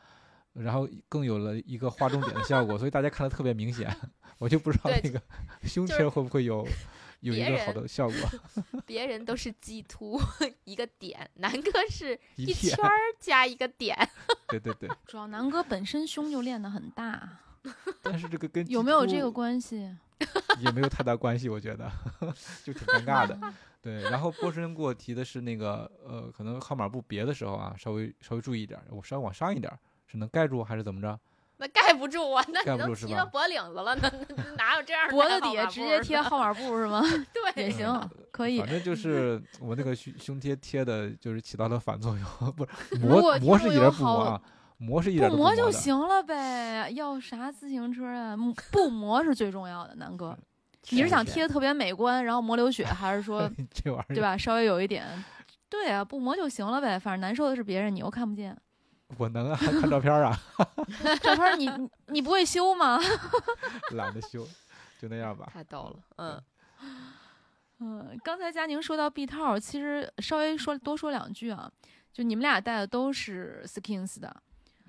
[0.53, 3.93] 然后更有了一个画重点的效果，所以大家看的特别明显，
[4.37, 5.21] 我就不知道那个
[5.63, 6.67] 胸就是贴会不会有
[7.21, 8.17] 有一个好的效果，
[8.85, 10.19] 别人都是鸡突
[10.63, 13.95] 一个点，南哥是 一圈，儿加一个点。
[14.47, 17.37] 对对对，主要南哥本身胸就练得很大，
[18.01, 19.95] 但是这个跟有没有这个关系？
[20.59, 21.89] 也没有太大关系，我觉得
[22.63, 23.39] 就挺尴尬的。
[23.81, 29.79] 对，然后波神给我提的是那个呃，可能号码布别的时候啊，稍微稍微注意一点儿，我稍微往上一点儿，
[30.09, 31.17] 是能盖住还是怎么着？
[31.61, 34.09] 那盖不住啊，那盖你都提到脖领子了，那
[34.55, 37.01] 哪有这样的脖子底下直接贴号码布是吗？
[37.33, 38.69] 对也行，可以反。
[38.69, 44.41] 正就是 我那个胸胸贴贴的，就是起到了反作用，不是如磨磨是一点不磨啊，
[44.77, 45.69] 磨是一点不磨就。
[45.69, 48.35] 行了呗，要啥自行车啊？
[48.39, 50.37] 嗯不磨是最重要的，南哥。
[50.91, 54.37] 你是想贴的特别美观，然后磨流血，还是说这玩意儿对吧？
[54.37, 55.05] 稍微有一点，
[55.69, 56.97] 对啊，不磨就行了呗。
[56.97, 58.57] 反正难受的是别人，你又看不见。
[59.17, 60.39] 我能啊， 看照片啊，
[61.21, 62.99] 照片你你你不会修吗？
[63.91, 64.47] 懒得修，
[64.99, 65.49] 就那样吧。
[65.53, 66.41] 太逗了，嗯，
[67.79, 71.71] 嗯，刚才佳宁说到 B 套，其实稍微说多说两句啊，
[72.13, 74.35] 就你们俩戴的都是 Skins 的，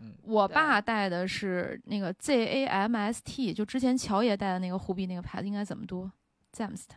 [0.01, 6.11] 嗯我爸戴的是那个 Z A M S T，就之前乔爷戴的那个护臂那个牌子应该怎么读
[6.55, 6.89] ？Zamst，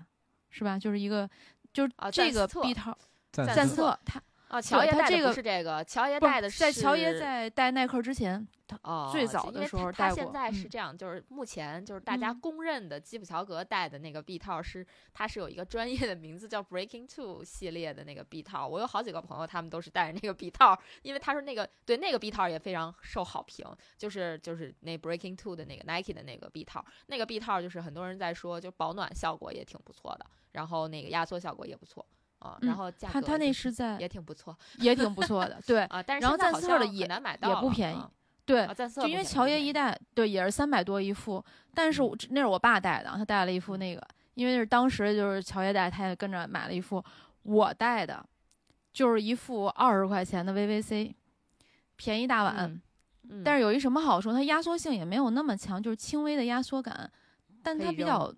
[0.50, 0.78] 是吧？
[0.78, 1.30] 就是一个
[1.72, 2.98] 就是啊这个赞斯特臂套，
[3.32, 4.22] 暂赞斯赞斯特，他
[4.54, 8.48] 啊，乔爷带的不是这个，乔爷不戴的在乔爷在戴耐克之前，
[8.84, 18.68] 哦，最早的时候戴过他现在是嗯这样，就是目前就是大家嗯公认的基普乔格戴的那个 B 套是，它是有一个专业的名字叫 Breaking Two 系列的那个 B 套。
[18.68, 23.66] 我有好几个朋友，他们都是带着那个 B 套，因为他说那个对那个 B 套也非常受好评，
[23.98, 32.06] 就是就是那 Breaking Two 的那个 Nike 的那个 B 套，那个 B 套就是很多人在说，就保暖效果也挺不错的，然后那个压缩效果也不错
[32.44, 38.10] 啊，嗯然后价格他他那是在也挺不错也挺不错的，对啊，但是然后赞斯特的像也很难买到也不便宜啊
[38.46, 41.44] 对就因为乔爷一代对也是三百多一副，
[41.74, 47.02] 但是我那是我爸带的，他带了一副那个，因为是当时就是乔爷带，他也跟着买了一副。
[47.44, 48.22] 我带的
[48.92, 51.14] 就是一副二十块钱的 VVC，
[51.96, 52.82] 便宜大碗，嗯
[53.30, 54.34] 嗯，但是有一什么好处？
[54.34, 57.10] 它压缩性也没有那么强，就是轻微的压缩感，
[57.64, 58.30] 但它比较，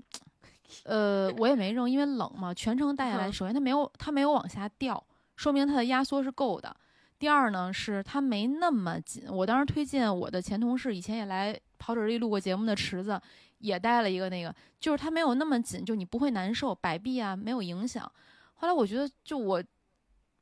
[0.83, 5.01] 呃，我也没扔，因为冷嘛，全程带下来，嗯首先它没有它没有往下掉，
[5.35, 6.75] 说明它的压缩是够的。
[7.17, 9.23] 第二呢，是它没那么紧。
[9.29, 13.19] 我当时推荐我的前同事，以前也来跑者日历录过节目的池子，
[13.59, 18.09] 也带了一个那个，就是它没有那么紧，就你不会难受，摆臂啊没有影响。
[18.55, 19.63] 后来我觉得，就我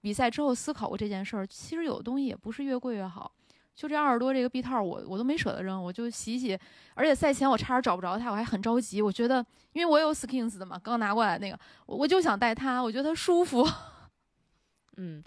[0.01, 3.31] 比赛之后思考过这件事儿，其实有的东西也不是越贵越好。
[3.75, 6.57] 就这二十多这个臂套我，我都没舍得扔，我就洗洗。
[6.93, 9.01] 而且赛前我差点找不着它，我还很着急。
[9.01, 9.43] 我觉得，
[9.73, 13.67] 因为我有 Skins 的嘛，刚拿过来那个，我我就想带它，我觉得它舒服。
[14.97, 15.23] 嗯，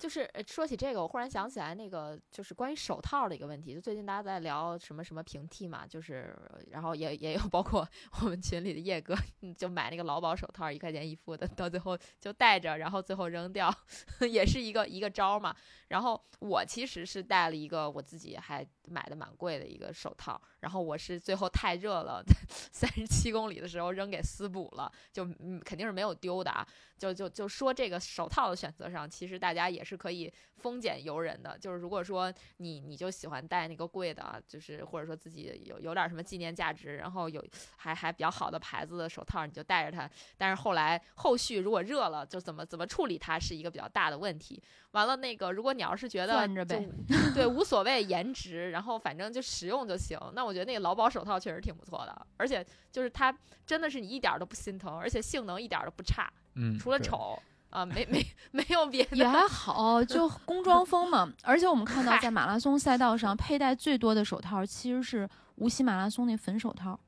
[0.00, 3.74] 就是说起这个，我忽然想起来那个就是关于手套的一个问题。
[3.74, 6.34] 就最近大家在聊什么什么平替嘛，就是
[6.70, 7.86] 然后也也有 包括
[8.22, 9.14] 我们群里的叶哥，
[9.58, 13.70] 就买那个劳保手套，一块钱一副的，到最后就戴着，然后最后扔掉，
[14.30, 15.54] 也是一个一个招嘛。
[15.88, 22.22] 然后我其实是戴了一个我自己还买的蛮贵的一个手套，然后我是最后太热了，
[22.72, 26.66] 三十七公里的时候扔给私补了，就嗯肯定是没有丢的啊。
[26.96, 31.56] 就就就说这个手套的选择上，其实大家也是可以丰俭由人的。
[31.58, 37.44] 就是如果说你你就喜欢戴那个贵的啊，就是或者说自己有有点什么纪念价值，然后有
[37.76, 40.08] 还还比较好的牌子的手套，你就戴着它。
[40.36, 44.62] 但是后来后续如果热了，就怎么怎么处理它是一个比较大的问题。
[44.92, 46.88] 完了，那个如果你要是觉得攥着呗
[47.32, 53.32] 对无所谓颜值，然后反正就实用就行，那我觉得那个劳保手套确实挺不错的，而且就是它
[53.64, 56.30] 真的是你一点儿都不心疼，而且性能一点儿都不差。
[56.56, 57.40] 嗯，除了，丑
[57.70, 59.16] 啊，没没没有别的。
[59.16, 61.32] 也还好，就工装风嘛。
[61.42, 66.98] 而且我们看到在马拉松赛道上佩戴最多的手套其实是无锡马拉松那粉手套，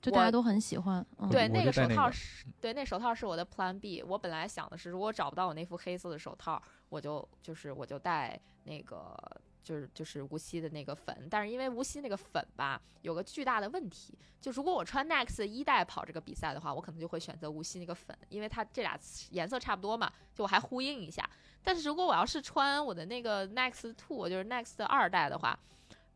[0.00, 1.04] 就大家都很喜欢。
[1.18, 4.02] 嗯，对，那个手套是，对，那手套是我的 Plan B。
[4.02, 9.16] 我本来想的是，如果找不到我那副黑色的手套，我就就是我就戴那个
[9.62, 11.28] 就是就是无锡的那个粉。
[11.30, 18.98] 但是因为无锡那个粉吧，有个巨大的问题，就如果我穿 Next 一代跑这个比赛的话，我可能就会选择无锡那个粉，因为它这俩
[19.30, 21.28] 颜色差不多嘛，就我还呼应一下。
[21.62, 25.58] 但是如果我要是穿我的那个 Next Two，就是 Next 二代的话，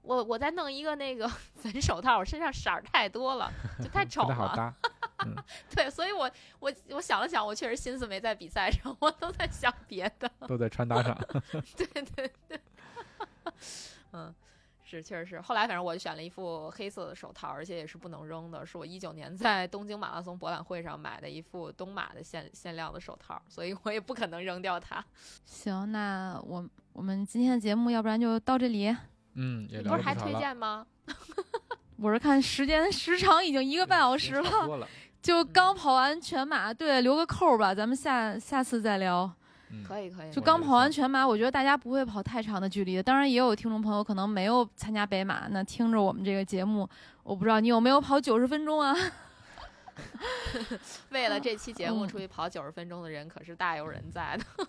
[0.02, 3.52] 我我再弄一个那个 粉手套，我身上色儿太多了，
[3.82, 4.28] 就太 丑了。
[4.28, 4.74] 不太好搭。
[5.74, 10.30] 对，所以我我我想了想，我确实心思没在比赛上，我都在想别的。
[10.46, 11.16] 都在穿搭上。
[11.76, 12.60] 对对对，
[14.12, 14.34] 嗯，
[14.82, 15.40] 是确实是。
[15.40, 25.04] 后来反正我选了一副黑色的手套，而且也是不能扔的，是我一九年在东京马拉松博览会上买的一副东马的限限量的手套，所以我也不可能扔掉它。
[25.44, 28.94] 行，那我我们今天的节目要不然就到这里。
[29.34, 30.86] 嗯，不是还推荐吗？
[31.98, 34.86] 我是看时间时长已经一个半小时了。
[35.22, 39.32] 就刚跑完全马，对，留个扣儿吧，咱们下下次再聊。
[39.74, 43.02] 嗯，可以可以，就刚跑完全马，我觉得大家不会跑太长的距离的。
[43.02, 46.88] 当然，也有听众朋友可能没有参加北马，那听着我们这个节目，
[47.22, 48.94] 我不知道你有没有跑九十分钟啊？
[51.10, 54.66] 为了这期节目嗯出去跑九十分钟的人可是大有人在的。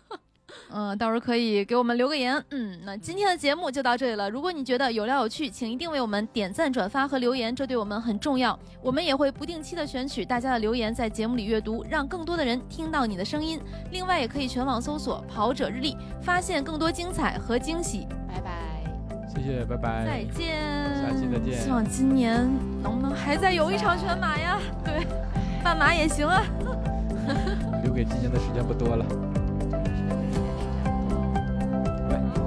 [0.71, 2.43] 嗯，到时候可以给我们留个言。
[2.51, 4.29] 嗯，那今天的节目就到这里了。
[4.29, 8.57] 如果你觉得有料有趣，请一定为我们点赞、转发和留言，这对我们很重要。
[8.81, 13.59] 我们也会不定期的选取大家的留言，在节目里阅读，让更多的人听到你的声音。
[13.91, 18.07] 另外，也可以全网搜索“跑者日历”，发现更多精彩和惊喜。
[18.27, 18.51] 拜拜。
[19.27, 20.05] 谢谢，拜拜。
[20.05, 20.55] 再见，
[21.01, 22.47] 下期再见希望今年
[22.81, 24.59] 能不能还再有一场全马呀？
[24.83, 25.05] 对，
[25.63, 26.43] 半马也行啊。
[27.83, 29.05] 留给今年的时间不多了。
[32.09, 32.44] 拜拜